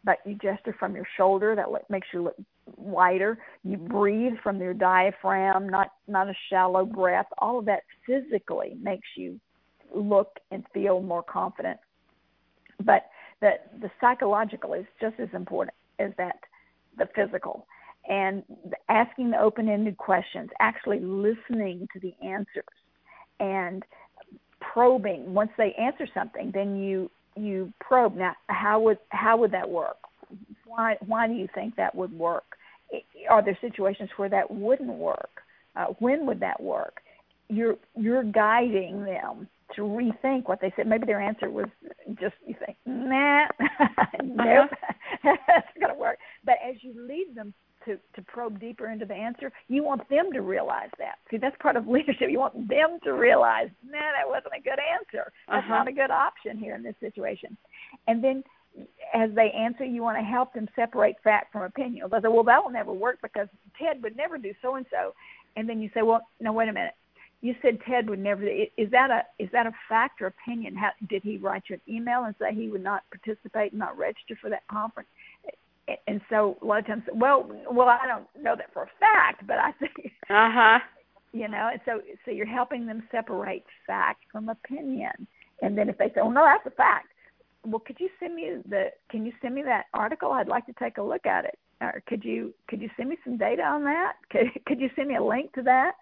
[0.04, 1.54] but you gesture from your shoulder.
[1.54, 2.36] That makes you look
[2.76, 3.38] wider.
[3.64, 7.26] You breathe from your diaphragm, not not a shallow breath.
[7.38, 9.38] All of that physically makes you
[9.94, 11.78] look and feel more confident.
[12.84, 13.06] But
[13.40, 16.36] the the psychological is just as important as that
[16.96, 17.66] the physical.
[18.08, 18.42] And
[18.88, 22.64] asking the open-ended questions, actually listening to the answers,
[23.38, 23.82] and
[24.60, 25.34] probing.
[25.34, 28.16] Once they answer something, then you you probe.
[28.16, 29.96] Now how would how would that work?
[30.66, 32.56] Why why do you think that would work?
[33.28, 35.42] Are there situations where that wouldn't work?
[35.76, 37.00] Uh, when would that work?
[37.48, 40.86] You're you're guiding them to rethink what they said.
[40.86, 41.66] Maybe their answer was
[42.20, 43.46] just you think nah
[44.22, 45.36] nope uh-huh.
[45.46, 46.18] that's going to work.
[46.44, 47.52] But as you lead them
[47.88, 51.16] to, to probe deeper into the answer, you want them to realize that.
[51.30, 52.30] See, that's part of leadership.
[52.30, 55.32] You want them to realize, nah, that wasn't a good answer.
[55.48, 55.78] That's uh-huh.
[55.78, 57.56] not a good option here in this situation.
[58.06, 58.44] And then
[59.14, 62.06] as they answer, you want to help them separate fact from opinion.
[62.10, 63.48] They'll say, well, that will never work because
[63.80, 65.14] Ted would never do so and so.
[65.56, 66.94] And then you say, well, no, wait a minute.
[67.40, 68.42] You said Ted would never.
[68.42, 70.74] Is that a is that a fact or opinion?
[70.74, 73.96] How, did he write you an email and say he would not participate, and not
[73.96, 75.08] register for that conference?
[76.06, 79.46] And so a lot of times, well, well, I don't know that for a fact,
[79.46, 80.78] but I think, uh huh,
[81.32, 85.26] you know, and so so you're helping them separate fact from opinion,
[85.62, 87.08] and then if they say, oh no, that's a fact,
[87.66, 90.32] well, could you send me the, can you send me that article?
[90.32, 91.58] I'd like to take a look at it.
[91.80, 94.14] Or could you could you send me some data on that?
[94.30, 95.92] Could could you send me a link to that?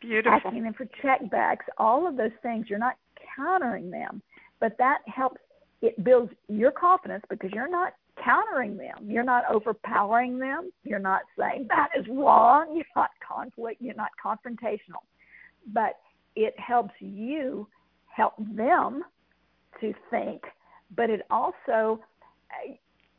[0.00, 0.40] Beautiful.
[0.44, 2.66] Asking them for checkbacks, all of those things.
[2.68, 2.96] You're not
[3.36, 4.22] countering them,
[4.60, 5.40] but that helps.
[5.82, 7.92] It builds your confidence because you're not
[8.24, 8.96] countering them.
[9.04, 10.70] You're not overpowering them.
[10.84, 12.74] You're not saying that is wrong.
[12.76, 13.80] You're not conflict.
[13.80, 15.02] You're not confrontational.
[15.72, 15.98] But
[16.34, 17.66] it helps you
[18.14, 19.02] help them
[19.80, 20.42] to think,
[20.96, 22.00] but it also
[22.50, 22.74] uh,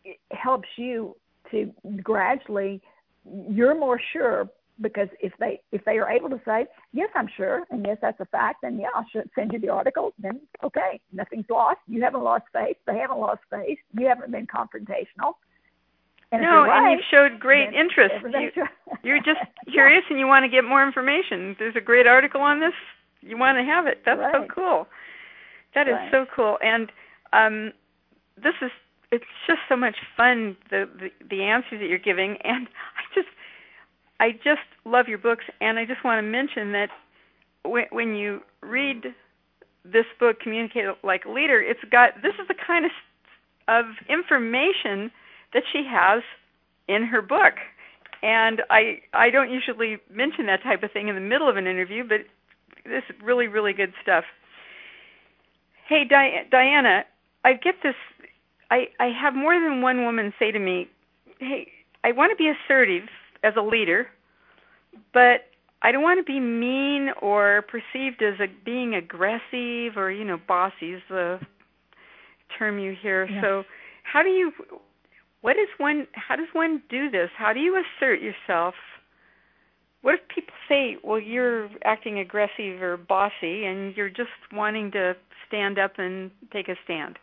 [0.06, 1.16] it helps you
[1.52, 2.82] to gradually
[3.26, 4.50] you're more sure
[4.82, 8.20] because if they if they are able to say yes i'm sure and yes that's
[8.20, 9.06] a fact then yeah i'll
[9.36, 11.80] send you the article then okay nothing's lost.
[11.88, 12.78] You haven't lost faith.
[12.86, 13.78] They haven't lost faith.
[13.98, 15.34] You haven't been confrontational.
[16.32, 18.16] And no right, and you've showed great interest.
[18.26, 18.66] you,
[19.04, 19.40] you're just
[19.72, 20.14] curious yeah.
[20.14, 21.56] and you want to get more information.
[21.60, 22.74] There's a great article on this
[23.22, 24.00] you want to have it.
[24.06, 24.34] That's right.
[24.34, 24.88] so cool.
[25.76, 26.12] That is right.
[26.12, 26.58] so cool.
[26.62, 26.92] And
[27.32, 27.74] um
[28.36, 28.72] this is
[29.12, 32.38] it's just so much fun the, the the answers that you're giving.
[32.44, 33.30] And i just
[34.24, 36.88] I just love your books, and I just want to mention that
[37.66, 39.04] when, you read
[39.84, 42.92] this book, Communicate Like a Leader, it's got this is the kind of
[43.68, 45.12] of information
[45.54, 46.24] that she has
[46.88, 47.56] in her book.
[48.22, 51.68] And I I don't usually mention that type of thing in the middle of an
[51.68, 52.20] interview, but
[52.86, 54.24] this is really really good stuff.
[55.86, 57.04] Hey Di- Diana,
[57.44, 57.96] I get this.
[58.72, 60.88] I I have more than one woman say to me,
[61.40, 61.70] "Hey,
[62.06, 63.10] I want to be assertive
[63.44, 64.08] as a leader,
[65.14, 65.42] but
[65.82, 70.40] I don't want to be mean or perceived as a, being aggressive or you know
[70.48, 71.40] bossy is the
[72.58, 73.26] term you hear.
[73.26, 73.42] Yeah.
[73.42, 73.64] So
[74.04, 74.52] how do you
[75.42, 77.30] what is one how does one do this?
[77.38, 78.76] How do you assert yourself?
[80.02, 85.16] What if people say, "Well, you're acting aggressive or bossy and you're just wanting to
[85.48, 87.18] stand up and take a stand?"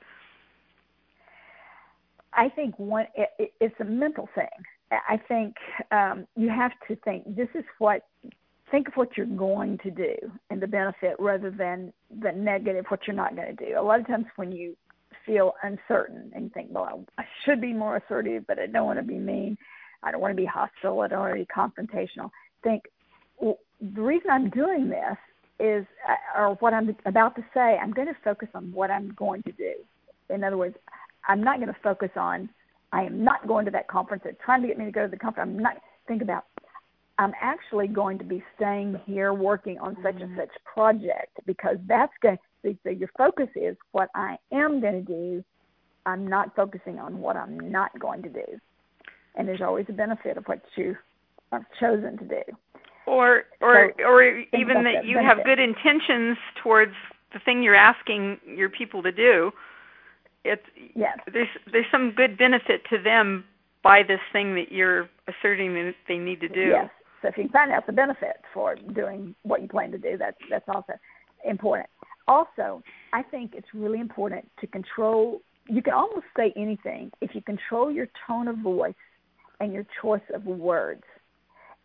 [2.33, 4.47] I think one it, it's a mental thing.
[4.91, 5.55] I think
[5.93, 8.03] um, you have to think this is what
[8.71, 10.15] think of what you're going to do
[10.51, 13.79] and the benefit rather than the negative what you're not going to do.
[13.79, 14.77] A lot of times when you
[15.27, 19.05] feel uncertain and think, well, I should be more assertive, but I don't want to
[19.05, 19.57] be mean.
[20.03, 21.01] I don't want to be hostile.
[21.01, 22.31] I don't want to be confrontational.
[22.63, 22.85] Think
[23.39, 25.17] well, the reason I'm doing this
[25.59, 29.13] is, uh, or what I'm about to say, I'm going to focus on what I'm
[29.15, 29.75] going to do.
[30.31, 30.77] In other words,
[31.29, 32.49] I'm not going to focus on
[32.93, 34.23] I am not going to that conference.
[34.25, 35.51] They're trying to get me to go to the conference.
[35.51, 35.77] I'm not.
[36.09, 36.45] Think about.
[37.19, 40.41] I'm actually going to be staying here working on such and mm-hmm.
[40.41, 42.39] such project because that's going.
[42.63, 45.45] So, so your focus is what I am going to do.
[46.07, 48.45] I'm not focusing on what I'm not going to do.
[49.37, 50.97] And there's always a benefit of what you
[51.53, 52.43] have chosen to do.
[53.07, 55.37] Or or so or even that you benefit.
[55.37, 56.95] have good intentions towards
[57.33, 59.53] the thing you're asking your people to do
[60.45, 60.63] it's
[60.95, 61.19] yes.
[61.33, 63.45] there's there's some good benefit to them
[63.83, 66.71] by this thing that you're asserting that they need to do.
[66.71, 66.91] Yes.
[67.23, 70.17] So if you can find out the benefit for doing what you plan to do,
[70.17, 70.95] that's that's also
[71.45, 71.89] important.
[72.29, 75.43] Also, I think it's really important to control.
[75.69, 78.95] You can almost say anything if you control your tone of voice
[79.61, 81.03] and your choice of words.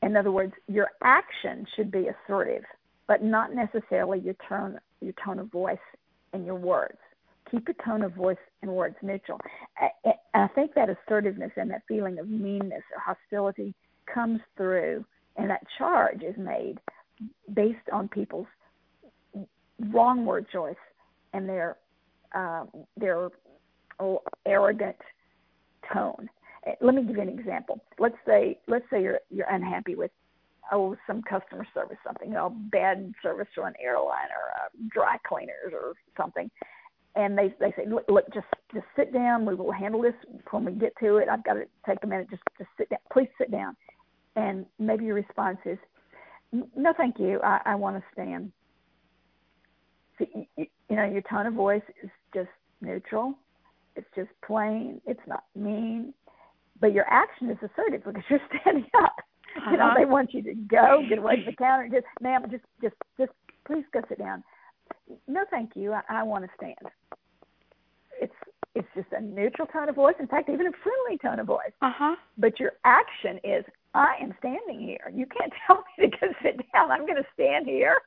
[0.01, 2.63] In other words, your action should be assertive,
[3.07, 5.77] but not necessarily your tone your tone of voice
[6.33, 6.97] and your words
[7.49, 9.39] keep your tone of voice and words neutral.
[9.77, 13.73] I, I think that assertiveness and that feeling of meanness or hostility
[14.13, 15.05] comes through,
[15.37, 16.79] and that charge is made
[17.53, 18.47] based on people's
[19.91, 20.75] wrong word choice
[21.33, 21.77] and their
[22.33, 22.65] uh,
[22.97, 23.29] their
[24.45, 24.97] arrogant
[25.93, 26.29] tone.
[26.67, 27.81] Eh, let me give you an example.
[27.99, 30.11] Let's say let's say you're you're unhappy with
[30.71, 35.17] oh some customer service something, you know, bad service to an airline or uh, dry
[35.27, 36.49] cleaners or something,
[37.15, 39.45] and they they say, look, look, just just sit down.
[39.45, 40.13] We will handle this
[40.51, 41.29] when we get to it.
[41.29, 42.29] I've got to take a minute.
[42.29, 42.99] Just just sit down.
[43.11, 43.75] Please sit down.
[44.35, 45.77] And maybe your response is,
[46.51, 47.39] no, thank you.
[47.41, 48.51] I, I want to stand.
[50.19, 52.49] See, you, you know, your tone of voice is just
[52.81, 53.35] neutral.
[53.95, 55.01] It's just plain.
[55.05, 56.13] It's not mean.
[56.81, 59.15] But your action is assertive because you're standing up.
[59.57, 59.71] Uh-huh.
[59.71, 59.95] You know, uh-huh.
[59.97, 61.87] they want you to go, get away from the counter.
[61.89, 63.31] Just, ma'am, just, just, just,
[63.65, 64.43] please go sit down.
[65.27, 65.93] No, thank you.
[65.93, 66.75] I, I want to stand.
[68.21, 68.33] It's,
[68.73, 70.15] it's just a neutral tone of voice.
[70.19, 71.71] In fact, even a friendly tone of voice.
[71.81, 72.15] Uh huh.
[72.37, 75.11] But your action is, I am standing here.
[75.13, 76.91] You can't tell me to go sit down.
[76.91, 77.97] I'm going to stand here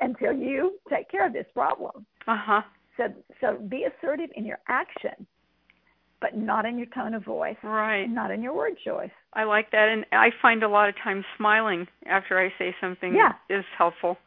[0.00, 2.06] until you take care of this problem.
[2.26, 2.62] Uh huh.
[2.96, 3.04] So,
[3.40, 5.26] so be assertive in your action
[6.20, 7.56] but not in your tone of voice.
[7.62, 8.06] Right.
[8.06, 9.10] Not in your word choice.
[9.32, 13.14] I like that, and I find a lot of times smiling after I say something
[13.14, 13.32] yeah.
[13.48, 14.18] is helpful.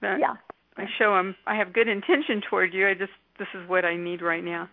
[0.00, 0.34] That yeah.
[0.76, 2.88] I show them I have good intention toward you.
[2.88, 4.68] I just this is what I need right now.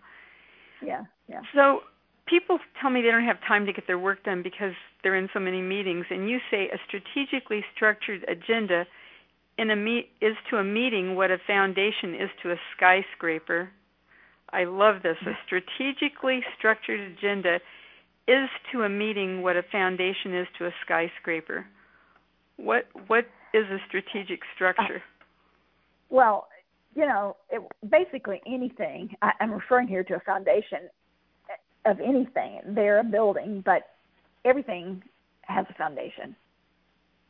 [0.86, 1.04] Yeah.
[1.28, 1.42] Yeah.
[1.54, 1.82] So
[2.28, 5.30] people tell me they don't have time to get their work done because they're in
[5.34, 8.86] so many meetings, and you say a strategically structured agenda
[9.58, 13.70] in a meet is to a meeting what a foundation is to a skyscraper
[14.52, 15.18] I love this.
[15.26, 17.60] A strategically structured agenda
[18.28, 21.66] is to a meeting what a foundation is to a skyscraper.
[22.58, 25.02] What what is a strategic structure?
[26.10, 26.48] Well,
[26.96, 29.16] you know, it, basically anything.
[29.22, 30.90] I, I'm referring here to a foundation
[31.86, 32.62] of anything.
[32.66, 33.84] They're a building, but
[34.46, 35.04] everything
[35.44, 36.36] has a foundation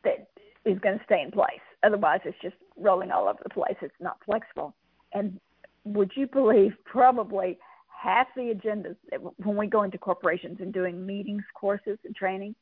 [0.04, 0.28] that
[0.64, 1.60] is going to stay in place.
[1.82, 3.76] Otherwise, it's just rolling all over the place.
[3.80, 4.74] It's not flexible.
[5.12, 5.40] And
[5.84, 8.96] would you believe probably half the agendas
[9.36, 12.54] when we go into corporations and doing meetings, courses, and training,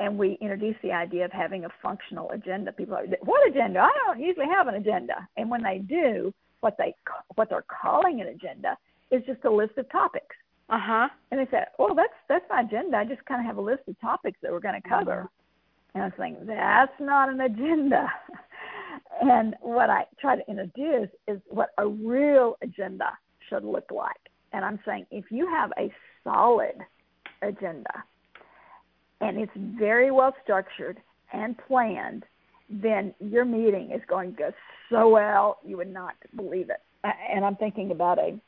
[0.00, 2.72] and we introduce the idea of having a functional agenda.
[2.72, 3.80] People are, what agenda?
[3.80, 5.28] I don't usually have an agenda.
[5.36, 6.94] And when they do, what they
[7.34, 8.76] what they're calling an agenda
[9.10, 10.36] is just a list of topics.
[10.68, 11.08] Uh huh.
[11.30, 12.96] And they said, "Well, that's that's my agenda.
[12.96, 15.28] I just kind of have a list of topics that we're going to cover." Uh-huh.
[15.94, 18.08] And I was thinking, that's not an agenda.
[19.20, 24.20] And what I try to introduce is what a real agenda should look like.
[24.52, 26.76] And I'm saying if you have a solid
[27.42, 28.04] agenda
[29.20, 30.98] and it's very well structured
[31.32, 32.24] and planned,
[32.70, 34.52] then your meeting is going to go
[34.90, 36.82] so well you would not believe it.
[37.04, 38.40] And I'm thinking about a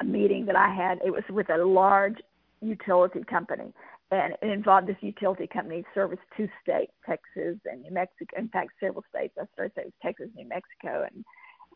[0.00, 0.98] a meeting that I had.
[1.04, 2.18] It was with a large
[2.60, 3.72] utility company,
[4.10, 8.36] and it involved this utility company service two states, Texas and New Mexico.
[8.38, 9.34] In fact, several states.
[9.40, 11.24] I started saying Texas, New Mexico, and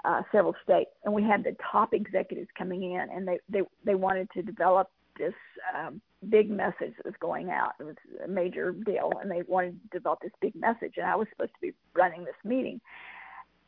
[0.04, 0.90] uh, several states.
[1.04, 4.90] And we had the top executives coming in, and they they they wanted to develop
[5.18, 5.34] this
[5.76, 7.72] um, big message that was going out.
[7.80, 10.94] It was a major deal, and they wanted to develop this big message.
[10.96, 12.80] And I was supposed to be running this meeting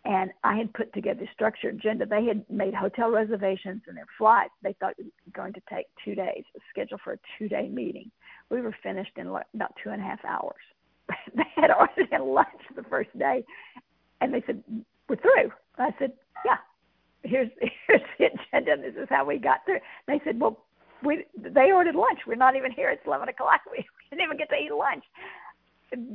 [0.05, 2.07] and I had put together a structured agenda.
[2.07, 4.53] They had made hotel reservations and their flights.
[4.62, 8.11] They thought it was going to take two days, a schedule for a two-day meeting.
[8.51, 10.61] We were finished in about two and a half hours.
[11.35, 13.45] they had already had lunch the first day,
[14.21, 14.62] and they said,
[15.09, 16.12] "We're through." I said,
[16.45, 16.59] "Yeah,
[17.23, 17.51] here's
[17.87, 18.77] here's the agenda.
[18.83, 20.65] This is how we got through." And they said, "Well,
[21.05, 22.21] we they ordered lunch.
[22.27, 22.91] We're not even here.
[22.91, 23.61] It's eleven o'clock.
[23.71, 25.05] We, we didn't even get to eat lunch."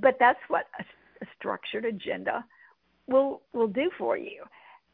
[0.02, 0.84] But that's what a,
[1.24, 2.44] a structured agenda
[3.08, 4.44] will will do for you.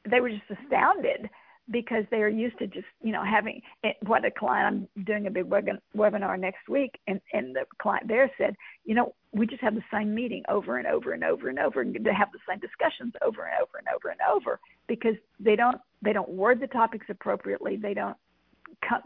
[0.09, 1.29] They were just astounded
[1.71, 3.61] because they are used to just you know having
[4.05, 4.87] what a client.
[4.95, 8.95] I'm doing a big web, webinar next week, and and the client there said, you
[8.95, 11.93] know, we just have the same meeting over and over and over and over, and
[11.93, 15.79] to have the same discussions over and over and over and over because they don't
[16.01, 17.77] they don't word the topics appropriately.
[17.77, 18.17] They don't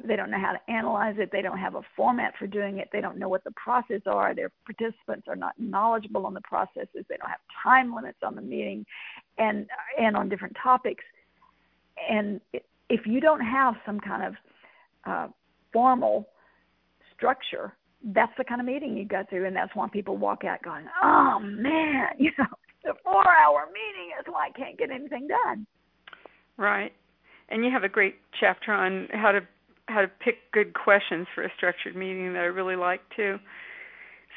[0.03, 1.29] they don't know how to analyze it.
[1.31, 2.89] They don't have a format for doing it.
[2.91, 4.33] They don't know what the process are.
[4.33, 7.05] Their participants are not knowledgeable on the processes.
[7.09, 8.85] They don't have time limits on the meeting,
[9.37, 9.67] and
[9.99, 11.03] and on different topics.
[12.09, 12.41] And
[12.89, 14.33] if you don't have some kind of
[15.05, 15.27] uh,
[15.73, 16.27] formal
[17.15, 17.73] structure,
[18.13, 20.85] that's the kind of meeting you go through, and that's why people walk out going,
[21.03, 22.45] "Oh man, you know,
[22.83, 25.65] the four-hour meeting is why I can't get anything done."
[26.57, 26.93] Right
[27.49, 29.41] and you have a great chapter on how to
[29.87, 33.37] how to pick good questions for a structured meeting that I really like too.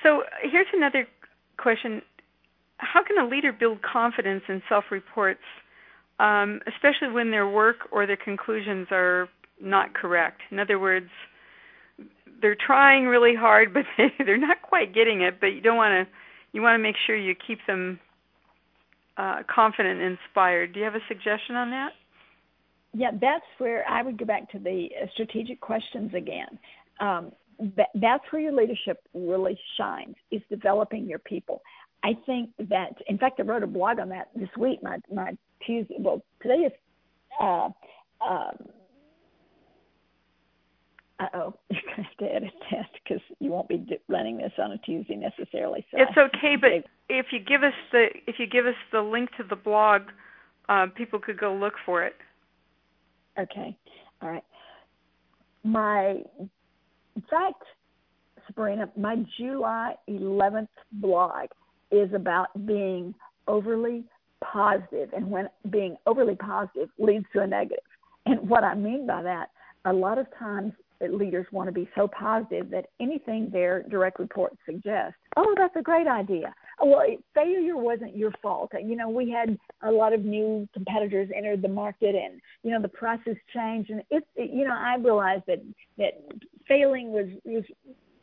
[0.02, 1.06] So here's another
[1.58, 2.02] question:
[2.78, 5.40] How can a leader build confidence in self-reports,
[6.18, 9.28] um, especially when their work or their conclusions are
[9.60, 10.40] not correct?
[10.50, 11.10] In other words,
[12.40, 15.40] they're trying really hard, but they, they're not quite getting it.
[15.40, 16.12] But you don't want to.
[16.52, 18.00] You want to make sure you keep them
[19.16, 20.72] uh, confident and inspired.
[20.72, 21.90] Do you have a suggestion on that?
[22.92, 26.58] Yeah, that's where I would go back to the uh, strategic questions again.
[27.00, 27.32] Um,
[27.76, 31.62] that, that's where your leadership really shines is developing your people.
[32.02, 34.82] I think that, in fact, I wrote a blog on that this week.
[34.82, 35.36] My my
[35.66, 36.72] Tuesday, well, today is
[37.40, 37.68] uh,
[38.20, 38.52] uh,
[41.20, 44.72] Uh oh, you're gonna have to edit that because you won't be running this on
[44.72, 45.84] a Tuesday necessarily.
[45.90, 46.70] So it's okay, but
[47.10, 50.02] if you give us the if you give us the link to the blog,
[50.70, 52.14] uh, people could go look for it.
[53.40, 53.76] Okay,
[54.20, 54.44] all right.
[55.64, 57.62] My, in fact,
[58.46, 61.48] Sabrina, my July 11th blog
[61.90, 63.14] is about being
[63.48, 64.04] overly
[64.42, 67.84] positive, and when being overly positive leads to a negative.
[68.26, 69.50] And what I mean by that,
[69.84, 74.56] a lot of times leaders want to be so positive that anything their direct reports
[74.66, 76.54] suggest, oh, that's a great idea.
[76.82, 77.02] Well,
[77.34, 78.72] failure wasn't your fault.
[78.72, 82.80] You know, we had a lot of new competitors entered the market, and you know
[82.80, 85.62] the prices changed, and it's it, you know I realized that
[85.98, 86.22] that
[86.66, 87.64] failing was was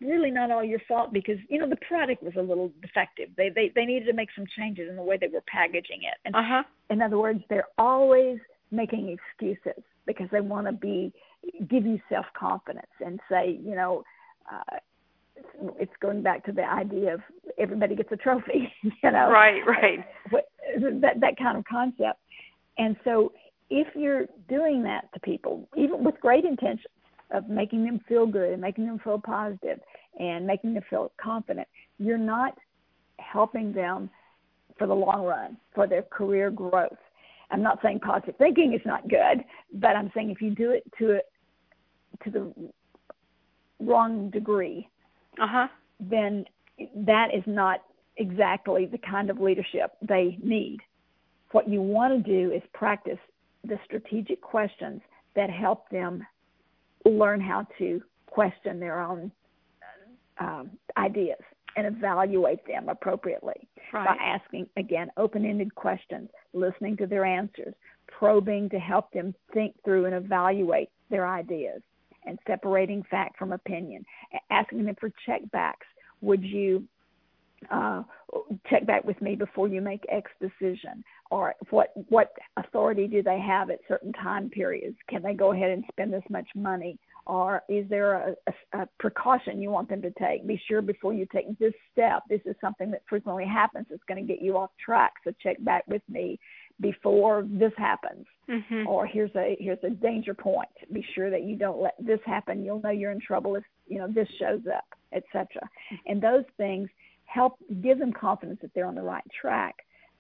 [0.02, 3.30] really not all your fault because you know the product was a little defective.
[3.38, 6.18] They they they needed to make some changes in the way they were packaging it.
[6.26, 6.64] And uh-huh.
[6.90, 8.40] in other words, they're always
[8.72, 11.14] making excuses because they want to be
[11.70, 14.04] give you self confidence and say, you know,
[14.52, 14.78] uh,
[15.80, 17.22] it's going back to the idea of
[17.58, 19.30] everybody gets a trophy, you know.
[19.30, 20.06] Right, right.
[20.32, 22.20] That that kind of concept.
[22.78, 23.32] And so
[23.70, 26.86] if you're doing that to people, even with great intentions
[27.32, 29.80] of making them feel good and making them feel positive
[30.20, 32.58] and making them feel confident, you're not
[33.20, 34.10] helping them
[34.78, 36.98] for the long run, for their career growth.
[37.50, 39.44] I'm not saying positive thinking is not good,
[39.74, 41.26] but I'm saying if you do it to it
[42.24, 42.54] to the
[43.80, 44.90] wrong degree,
[45.42, 45.68] uh-huh.
[46.00, 46.46] then
[46.96, 47.82] that is not
[48.18, 50.80] exactly the kind of leadership they need.
[51.52, 53.20] What you want to do is practice
[53.64, 55.02] the strategic questions
[55.36, 56.26] that help them
[57.06, 59.32] learn how to question their own
[60.40, 61.40] um, ideas
[61.76, 64.08] and evaluate them appropriately right.
[64.08, 67.74] by asking, again, open ended questions, listening to their answers,
[68.08, 71.82] probing to help them think through and evaluate their ideas,
[72.28, 74.06] and separating fact from opinion,
[74.50, 75.88] asking them for checkbacks.
[76.22, 76.84] Would you
[77.72, 78.04] uh,
[78.70, 81.04] check back with me before you make X decision?
[81.30, 84.98] Or what what authority do they have at certain time periods?
[85.10, 86.98] Can they go ahead and spend this much money?
[87.28, 90.48] or is there a, a, a, precaution you want them to take?
[90.48, 93.88] Be sure before you take this step, this is something that frequently happens.
[93.90, 95.12] It's going to get you off track.
[95.24, 96.40] So check back with me
[96.80, 98.26] before this happens.
[98.50, 98.88] Mm-hmm.
[98.88, 100.70] Or here's a here's a danger point.
[100.94, 102.64] Be sure that you don't let this happen.
[102.64, 105.48] You'll know you're in trouble if you know this shows up, etc.
[106.06, 106.90] And those things
[107.26, 109.76] help give them confidence that they're on the right track.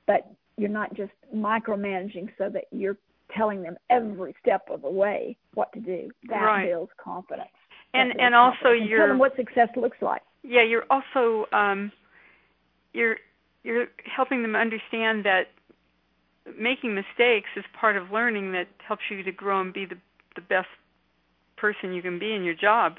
[0.08, 2.98] But you're not just micromanaging so that you're
[3.36, 6.10] telling them every step of the way what to do.
[6.30, 6.66] That right.
[6.68, 7.48] builds confidence.
[7.94, 8.90] And and also confidence.
[8.90, 10.22] you're tell them what success looks like.
[10.44, 11.92] Yeah, you're also um,
[12.94, 13.18] you're
[13.64, 15.48] you're helping them understand that
[16.58, 19.98] making mistakes is part of learning that helps you to grow and be the
[20.38, 20.68] the best
[21.58, 22.98] person you can be in your job.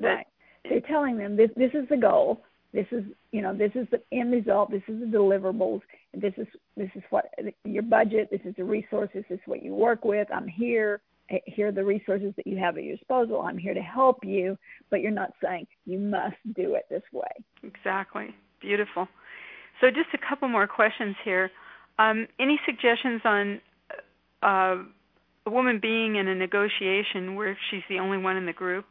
[0.00, 0.26] That, right.
[0.68, 2.42] They're telling them this this is the goal.
[2.72, 4.70] This is you know this is the end result.
[4.70, 5.80] This is the deliverables.
[6.14, 6.46] This is
[6.76, 7.26] this is what
[7.64, 8.28] your budget.
[8.30, 9.24] This is the resources.
[9.28, 10.28] This is what you work with.
[10.32, 11.00] I'm here.
[11.46, 13.40] Here are the resources that you have at your disposal.
[13.40, 14.58] I'm here to help you.
[14.90, 17.30] But you're not saying you must do it this way.
[17.62, 18.34] Exactly.
[18.60, 19.08] Beautiful.
[19.80, 21.50] So just a couple more questions here
[21.98, 23.60] um, any suggestions on
[24.42, 24.76] uh,
[25.46, 28.86] a woman being in a negotiation where she's the only one in the group?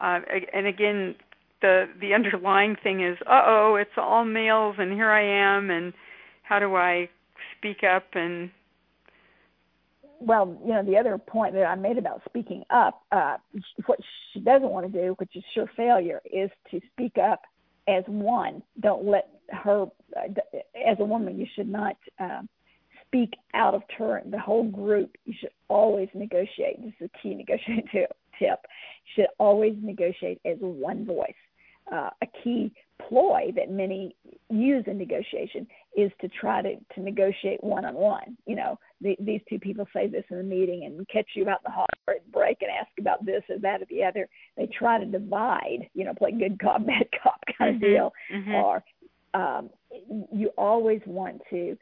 [0.00, 0.20] Uh,
[0.52, 1.14] and again
[1.62, 5.92] the the underlying thing is uh oh it's all males and here i am and
[6.42, 7.08] how do i
[7.56, 8.50] speak up and
[10.20, 13.36] well you know the other point that i made about speaking up uh
[13.86, 13.98] what
[14.32, 17.42] she doesn't want to do which is sure failure is to speak up
[17.88, 18.62] as one.
[18.80, 19.86] Don't let her
[20.86, 22.42] as a woman you should not uh,
[23.06, 24.30] speak out of turn.
[24.30, 26.82] The whole group you should always negotiate.
[26.82, 28.10] This is a key negotiating tip.
[28.40, 31.34] You should always negotiate as one voice
[31.92, 32.72] uh, a key
[33.08, 34.16] ploy that many
[34.48, 35.66] use in negotiation
[35.96, 38.36] is to try to, to negotiate one on one.
[38.46, 41.62] You know, the, these two people say this in a meeting and catch you about
[41.62, 41.88] the hot
[42.32, 44.28] break and ask about this or that or the other.
[44.56, 47.84] They try to divide, you know, play good cop, bad cop kind mm-hmm.
[47.84, 48.12] of deal.
[48.34, 48.54] Mm-hmm.
[48.54, 48.84] Or
[49.34, 49.70] um,
[50.32, 51.76] you always want to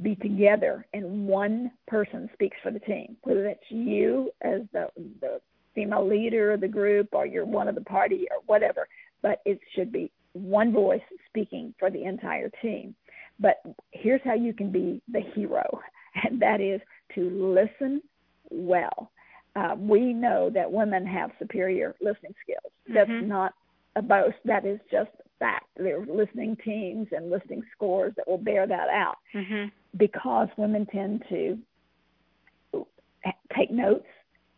[0.00, 4.86] be together and one person speaks for the team, whether that's you as the,
[5.20, 5.40] the
[5.74, 8.86] female leader of the group or you're one of the party or whatever,
[9.22, 12.94] but it should be one voice speaking for the entire team.
[13.38, 15.80] But here's how you can be the hero,
[16.24, 16.80] and that is
[17.14, 18.02] to listen
[18.50, 19.10] well.
[19.54, 22.72] Uh, we know that women have superior listening skills.
[22.88, 23.28] That's mm-hmm.
[23.28, 23.52] not
[23.96, 24.36] a boast.
[24.44, 25.66] That is just fact.
[25.76, 29.16] There are listening teams and listening scores that will bear that out.
[29.34, 29.68] Mm-hmm.
[29.98, 31.58] Because women tend to
[33.54, 34.06] take notes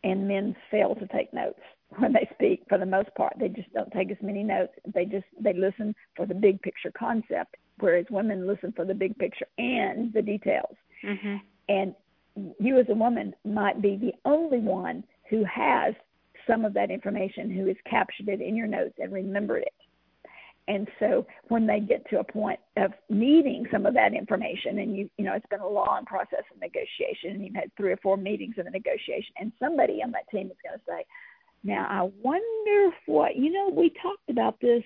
[0.04, 1.58] and men fail to take notes
[1.98, 3.32] when they speak for the most part.
[3.38, 4.72] They just don't take as many notes.
[4.94, 9.18] They just they listen for the big picture concept, whereas women listen for the big
[9.18, 10.76] picture and the details.
[11.04, 11.36] Mm-hmm.
[11.68, 11.94] And
[12.60, 15.94] you as a woman might be the only one who has
[16.46, 19.72] some of that information, who has captured it in your notes and remembered it.
[20.66, 24.96] And so when they get to a point of needing some of that information, and
[24.96, 27.98] you you know it's been a long process of negotiation, and you've had three or
[27.98, 31.04] four meetings of the negotiation, and somebody on that team is going to say,
[31.64, 34.82] "Now I wonder what you know we talked about this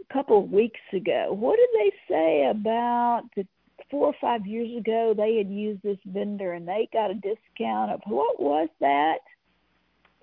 [0.00, 1.28] a couple of weeks ago.
[1.32, 3.46] What did they say about the
[3.90, 7.90] four or five years ago they had used this vendor and they got a discount
[7.90, 9.18] of what was that?"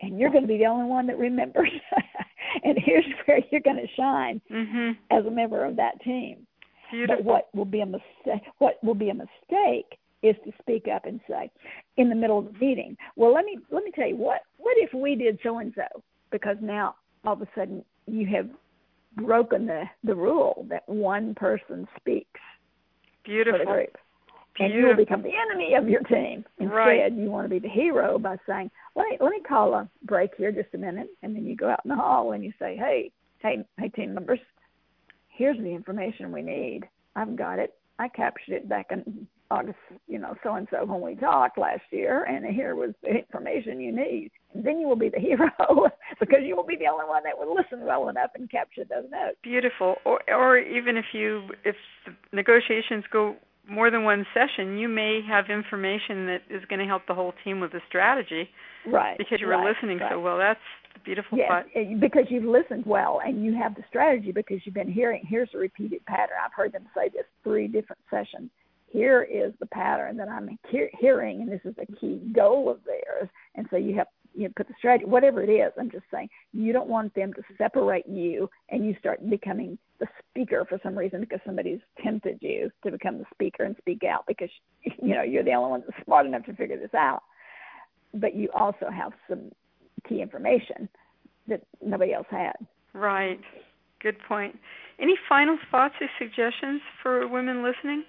[0.02, 1.72] And you're going to be the only one that remembers.
[2.64, 4.92] and here's where you're going to shine mm-hmm.
[5.12, 6.46] as a member of that team.
[6.92, 7.18] Beautiful.
[7.18, 8.50] But what will be a mistake?
[8.58, 11.52] What will be a mistake is to speak up and say,
[11.98, 14.42] in the middle of the meeting, "Well, let me let me tell you what.
[14.58, 18.50] What if we did so and so?" Because now all of a sudden you have
[19.24, 22.40] broken the the rule that one person speaks
[23.30, 23.86] Beautiful.
[24.60, 26.44] And you'll become the enemy of your team.
[26.58, 27.12] Instead, Right.
[27.14, 30.36] you want to be the hero by saying, "Let me let me call a break
[30.36, 32.76] here just a minute," and then you go out in the hall and you say,
[32.76, 34.40] "Hey, hey, hey, team members,
[35.30, 36.88] here's the information we need.
[37.16, 37.74] I've got it.
[38.00, 41.82] I captured it back in August, you know, so and so when we talked last
[41.92, 44.32] year, and here was the information you need.
[44.54, 45.90] And then you will be the hero
[46.20, 49.10] because you will be the only one that will listen well enough and capture those
[49.10, 49.38] notes.
[49.42, 49.96] Beautiful.
[50.06, 51.76] Or or even if you if
[52.06, 53.36] the negotiations go
[53.70, 57.34] more than one session, you may have information that is going to help the whole
[57.44, 58.50] team with the strategy
[58.86, 59.18] Right.
[59.18, 60.12] because you were right, listening right.
[60.12, 60.38] so well.
[60.38, 60.60] That's
[60.94, 61.68] the beautiful Yes, part.
[62.00, 65.24] because you've listened well and you have the strategy because you've been hearing.
[65.28, 66.38] Here's a repeated pattern.
[66.44, 68.50] I've heard them say this three different sessions.
[68.92, 72.80] Here is the pattern that I'm he- hearing, and this is a key goal of
[72.86, 73.30] theirs.
[73.56, 75.72] And so you have you know, put the strategy, whatever it is.
[75.78, 80.08] I'm just saying you don't want them to separate you and you start becoming the
[80.30, 84.26] speaker for some reason because somebody's tempted you to become the speaker and speak out
[84.28, 84.50] because
[84.84, 87.24] you know you're the only one that's smart enough to figure this out.
[88.14, 89.52] But you also have some
[90.08, 90.90] key information
[91.48, 92.54] that nobody else had.
[92.94, 93.40] Right.
[94.02, 94.58] Good point.
[95.00, 98.04] Any final thoughts or suggestions for women listening?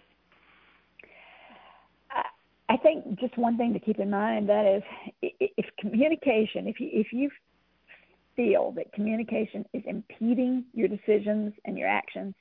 [2.70, 4.82] I- I think just one thing to keep in mind that is
[5.22, 7.30] i- i- if communication, if you if you
[8.36, 12.34] feel that communication is impeding your decisions and your actions,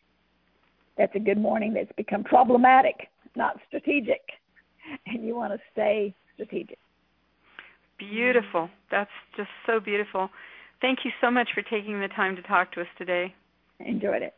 [0.97, 4.21] that's a good warning that's become problematic, not strategic,
[5.07, 6.77] and you want to stay strategic.
[7.97, 8.69] Beautiful.
[8.91, 10.29] That's just so beautiful.
[10.79, 13.33] Thank you so much for taking the time to talk to us today.
[13.79, 14.33] Enjoyed it.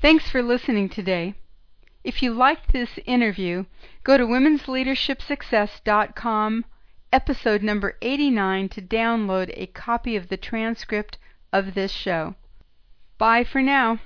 [0.00, 1.34] Thanks for listening today.
[2.04, 3.64] If you liked this interview,
[4.02, 6.64] go to womensleadershipsuccess.com,
[7.12, 11.18] episode number 89, to download a copy of the transcript
[11.52, 12.34] of this show.
[13.18, 14.00] Bye for now.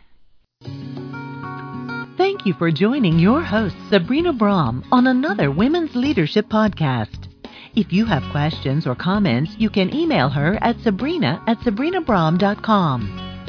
[2.16, 7.28] Thank you for joining your host, Sabrina Braham, on another Women's Leadership Podcast.
[7.74, 13.36] If you have questions or comments, you can email her at sabrina at sabrinabraham.com.